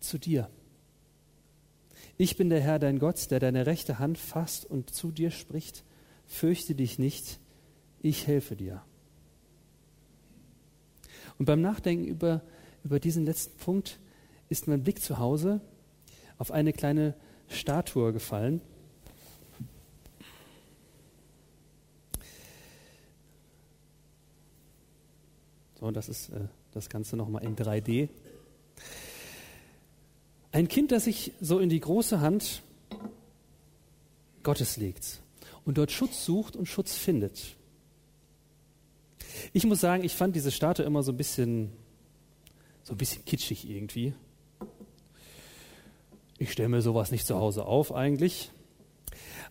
zu 0.00 0.18
dir. 0.18 0.50
Ich 2.16 2.36
bin 2.36 2.48
der 2.48 2.62
Herr, 2.62 2.78
dein 2.78 2.98
Gott, 2.98 3.30
der 3.30 3.38
deine 3.38 3.66
rechte 3.66 3.98
Hand 3.98 4.16
fasst 4.16 4.64
und 4.64 4.94
zu 4.94 5.12
dir 5.12 5.30
spricht, 5.30 5.84
fürchte 6.26 6.74
dich 6.74 6.98
nicht, 6.98 7.38
ich 8.00 8.26
helfe 8.26 8.56
dir. 8.56 8.82
Und 11.38 11.44
beim 11.44 11.60
Nachdenken 11.60 12.06
über, 12.06 12.42
über 12.82 12.98
diesen 12.98 13.26
letzten 13.26 13.58
Punkt 13.58 14.00
ist 14.48 14.68
mein 14.68 14.82
Blick 14.82 15.02
zu 15.02 15.18
Hause 15.18 15.60
auf 16.38 16.50
eine 16.50 16.72
kleine 16.72 17.14
Statue 17.48 18.14
gefallen. 18.14 18.62
So, 25.82 25.90
das 25.90 26.08
ist 26.08 26.28
äh, 26.28 26.46
das 26.70 26.88
Ganze 26.88 27.16
nochmal 27.16 27.42
in 27.42 27.56
3D. 27.56 28.08
Ein 30.52 30.68
Kind, 30.68 30.92
das 30.92 31.06
sich 31.06 31.32
so 31.40 31.58
in 31.58 31.68
die 31.70 31.80
große 31.80 32.20
Hand 32.20 32.62
Gottes 34.44 34.76
legt 34.76 35.18
und 35.64 35.78
dort 35.78 35.90
Schutz 35.90 36.24
sucht 36.24 36.54
und 36.54 36.66
Schutz 36.66 36.94
findet. 36.94 37.56
Ich 39.52 39.64
muss 39.64 39.80
sagen, 39.80 40.04
ich 40.04 40.14
fand 40.14 40.36
diese 40.36 40.52
Statue 40.52 40.86
immer 40.86 41.02
so 41.02 41.10
ein 41.10 41.16
bisschen, 41.16 41.72
so 42.84 42.94
ein 42.94 42.96
bisschen 42.96 43.24
kitschig 43.24 43.68
irgendwie. 43.68 44.14
Ich 46.38 46.52
stelle 46.52 46.68
mir 46.68 46.82
sowas 46.82 47.10
nicht 47.10 47.26
zu 47.26 47.34
Hause 47.34 47.66
auf 47.66 47.92
eigentlich. 47.92 48.52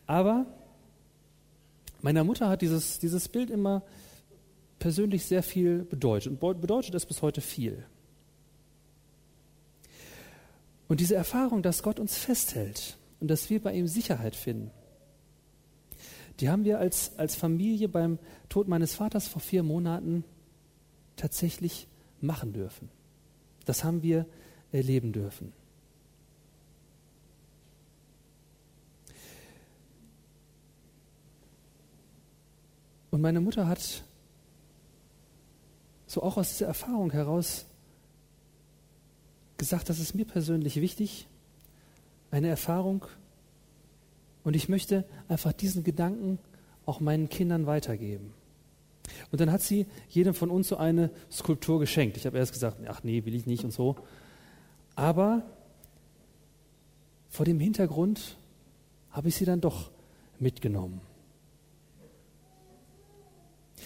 Aber 0.07 0.45
meiner 2.01 2.23
Mutter 2.23 2.47
hat 2.47 2.61
dieses, 2.61 2.99
dieses 2.99 3.27
Bild 3.27 3.49
immer 3.49 3.83
persönlich 4.81 5.25
sehr 5.25 5.43
viel 5.43 5.83
bedeutet 5.83 6.31
und 6.31 6.59
bedeutet 6.59 6.95
es 6.95 7.05
bis 7.05 7.21
heute 7.21 7.39
viel. 7.39 7.85
Und 10.89 10.99
diese 10.99 11.15
Erfahrung, 11.15 11.61
dass 11.61 11.83
Gott 11.83 11.99
uns 11.99 12.17
festhält 12.17 12.97
und 13.21 13.29
dass 13.29 13.49
wir 13.49 13.61
bei 13.61 13.73
ihm 13.73 13.87
Sicherheit 13.87 14.35
finden, 14.35 14.71
die 16.39 16.49
haben 16.49 16.65
wir 16.65 16.79
als, 16.79 17.17
als 17.17 17.35
Familie 17.35 17.87
beim 17.87 18.17
Tod 18.49 18.67
meines 18.67 18.95
Vaters 18.95 19.27
vor 19.27 19.39
vier 19.39 19.61
Monaten 19.61 20.23
tatsächlich 21.15 21.87
machen 22.19 22.51
dürfen. 22.51 22.89
Das 23.65 23.83
haben 23.83 24.01
wir 24.01 24.25
erleben 24.71 25.13
dürfen. 25.13 25.53
Und 33.11 33.21
meine 33.21 33.41
Mutter 33.41 33.67
hat 33.67 34.03
so 36.11 36.21
auch 36.21 36.35
aus 36.35 36.49
dieser 36.49 36.67
Erfahrung 36.67 37.09
heraus 37.11 37.65
gesagt, 39.57 39.87
das 39.87 39.99
ist 39.99 40.13
mir 40.13 40.25
persönlich 40.25 40.81
wichtig, 40.81 41.25
eine 42.31 42.49
Erfahrung, 42.49 43.05
und 44.43 44.55
ich 44.55 44.67
möchte 44.67 45.05
einfach 45.29 45.53
diesen 45.53 45.85
Gedanken 45.85 46.37
auch 46.85 46.99
meinen 46.99 47.29
Kindern 47.29 47.65
weitergeben. 47.65 48.33
Und 49.31 49.39
dann 49.39 49.51
hat 49.51 49.61
sie 49.61 49.85
jedem 50.09 50.33
von 50.33 50.49
uns 50.49 50.67
so 50.67 50.77
eine 50.77 51.11
Skulptur 51.31 51.79
geschenkt. 51.79 52.17
Ich 52.17 52.25
habe 52.25 52.37
erst 52.37 52.51
gesagt, 52.51 52.77
ach 52.87 53.03
nee, 53.03 53.23
will 53.23 53.35
ich 53.35 53.45
nicht 53.45 53.63
und 53.63 53.71
so. 53.71 53.95
Aber 54.95 55.43
vor 57.29 57.45
dem 57.45 57.59
Hintergrund 57.59 58.37
habe 59.11 59.29
ich 59.29 59.35
sie 59.35 59.45
dann 59.45 59.61
doch 59.61 59.91
mitgenommen. 60.39 60.99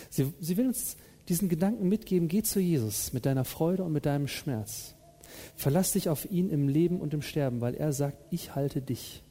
Sie, 0.09 0.33
sie 0.39 0.57
will 0.57 0.67
uns 0.67 0.95
diesen 1.29 1.49
Gedanken 1.49 1.89
mitgeben, 1.89 2.27
geh 2.27 2.43
zu 2.43 2.59
Jesus 2.59 3.13
mit 3.13 3.25
deiner 3.25 3.45
Freude 3.45 3.83
und 3.83 3.91
mit 3.91 4.05
deinem 4.05 4.27
Schmerz. 4.27 4.93
Verlass 5.55 5.93
dich 5.93 6.09
auf 6.09 6.29
ihn 6.29 6.49
im 6.49 6.67
Leben 6.67 6.99
und 6.99 7.13
im 7.13 7.21
Sterben, 7.21 7.61
weil 7.61 7.75
er 7.75 7.93
sagt, 7.93 8.17
ich 8.31 8.55
halte 8.55 8.81
dich. 8.81 9.23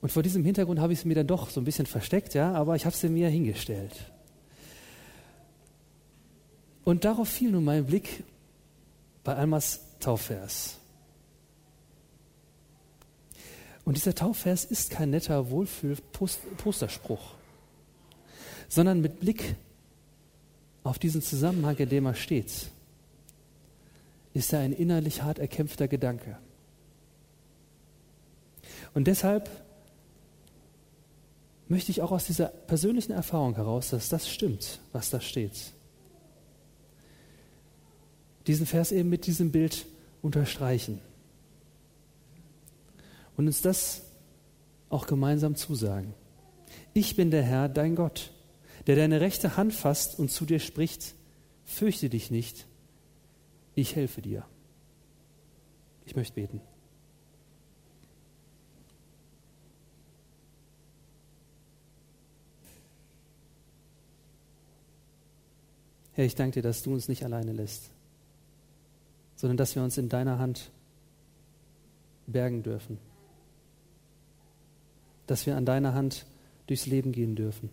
Und 0.00 0.10
vor 0.10 0.22
diesem 0.22 0.44
Hintergrund 0.44 0.80
habe 0.80 0.92
ich 0.92 1.00
es 1.00 1.04
mir 1.04 1.14
dann 1.14 1.26
doch 1.26 1.50
so 1.50 1.60
ein 1.60 1.64
bisschen 1.64 1.86
versteckt, 1.86 2.34
ja, 2.34 2.52
aber 2.52 2.76
ich 2.76 2.84
habe 2.84 2.94
es 2.94 3.02
mir 3.04 3.28
hingestellt. 3.28 4.12
Und 6.84 7.04
darauf 7.04 7.28
fiel 7.28 7.52
nun 7.52 7.64
mein 7.64 7.86
Blick 7.86 8.24
bei 9.22 9.36
Almas 9.36 9.80
Taufvers. 10.00 10.78
Und 13.84 13.96
dieser 13.96 14.14
Taufvers 14.14 14.64
ist 14.64 14.90
kein 14.90 15.10
netter 15.10 15.50
Wohlfühl-Posterspruch, 15.50 17.34
sondern 18.72 19.02
mit 19.02 19.20
Blick 19.20 19.54
auf 20.82 20.98
diesen 20.98 21.20
Zusammenhang, 21.20 21.76
in 21.76 21.90
dem 21.90 22.06
er 22.06 22.14
steht, 22.14 22.70
ist 24.32 24.50
er 24.54 24.60
ein 24.60 24.72
innerlich 24.72 25.22
hart 25.22 25.38
erkämpfter 25.38 25.88
Gedanke. 25.88 26.38
Und 28.94 29.08
deshalb 29.08 29.50
möchte 31.68 31.90
ich 31.90 32.00
auch 32.00 32.12
aus 32.12 32.24
dieser 32.24 32.46
persönlichen 32.46 33.12
Erfahrung 33.12 33.56
heraus, 33.56 33.90
dass 33.90 34.08
das 34.08 34.26
stimmt, 34.26 34.80
was 34.92 35.10
da 35.10 35.20
steht. 35.20 35.74
Diesen 38.46 38.64
Vers 38.64 38.90
eben 38.90 39.10
mit 39.10 39.26
diesem 39.26 39.52
Bild 39.52 39.84
unterstreichen 40.22 40.98
und 43.36 43.48
uns 43.48 43.60
das 43.60 44.00
auch 44.88 45.06
gemeinsam 45.06 45.56
zusagen. 45.56 46.14
Ich 46.94 47.16
bin 47.16 47.30
der 47.30 47.42
Herr, 47.42 47.68
dein 47.68 47.96
Gott, 47.96 48.30
der 48.86 48.96
deine 48.96 49.20
rechte 49.20 49.56
Hand 49.56 49.72
fasst 49.72 50.18
und 50.18 50.30
zu 50.30 50.44
dir 50.44 50.58
spricht, 50.58 51.14
fürchte 51.64 52.08
dich 52.08 52.30
nicht, 52.30 52.66
ich 53.74 53.96
helfe 53.96 54.22
dir. 54.22 54.44
Ich 56.04 56.16
möchte 56.16 56.34
beten. 56.34 56.60
Herr, 66.14 66.26
ich 66.26 66.34
danke 66.34 66.54
dir, 66.54 66.62
dass 66.62 66.82
du 66.82 66.92
uns 66.92 67.08
nicht 67.08 67.24
alleine 67.24 67.52
lässt, 67.52 67.90
sondern 69.36 69.56
dass 69.56 69.74
wir 69.74 69.82
uns 69.82 69.96
in 69.96 70.08
deiner 70.08 70.38
Hand 70.38 70.70
bergen 72.26 72.62
dürfen. 72.62 72.98
Dass 75.26 75.46
wir 75.46 75.56
an 75.56 75.64
deiner 75.64 75.94
Hand 75.94 76.26
durchs 76.66 76.86
Leben 76.86 77.12
gehen 77.12 77.34
dürfen. 77.34 77.70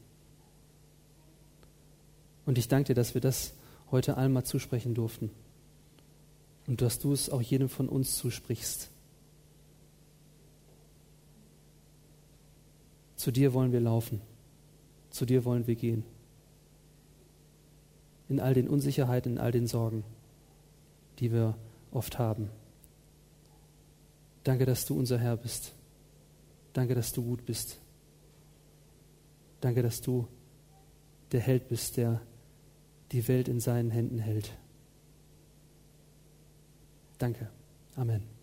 Und 2.46 2.58
ich 2.58 2.68
danke 2.68 2.88
dir, 2.88 2.96
dass 2.96 3.14
wir 3.14 3.22
das 3.22 3.54
heute 3.92 4.18
einmal 4.18 4.44
zusprechen 4.44 4.94
durften. 4.94 5.32
Und 6.68 6.82
dass 6.82 7.00
du 7.00 7.14
es 7.14 7.30
auch 7.30 7.42
jedem 7.42 7.70
von 7.70 7.90
uns 7.90 8.18
zusprichst. 8.18 8.90
Zu 13.16 13.32
dir 13.32 13.54
wollen 13.54 13.72
wir 13.72 13.82
laufen. 13.82 14.22
Zu 15.10 15.26
dir 15.26 15.46
wollen 15.46 15.68
wir 15.68 15.76
gehen 15.76 16.04
in 18.30 18.40
all 18.40 18.54
den 18.54 18.70
Unsicherheiten, 18.70 19.34
in 19.34 19.38
all 19.40 19.52
den 19.52 19.68
Sorgen. 19.68 20.04
die 21.20 21.34
wir 21.34 21.56
oft 21.92 22.18
haben. 22.18 22.50
Danke, 24.46 24.66
dass 24.66 24.86
du 24.86 24.98
unser 24.98 25.18
Herr 25.18 25.36
bist. 25.36 25.74
Danke, 26.72 26.96
dass 26.96 27.12
du 27.12 27.22
gut 27.22 27.46
bist. 27.46 27.78
Danke, 29.60 29.82
dass 29.82 30.00
du 30.00 30.26
der 31.34 31.42
Held 31.42 31.68
bist, 31.68 31.98
der 31.98 32.22
die 33.12 33.28
Welt 33.28 33.48
in 33.48 33.60
seinen 33.60 33.92
Händen 33.92 34.20
hält. 34.20 34.56
Danke. 37.18 37.50
Amen. 37.96 38.39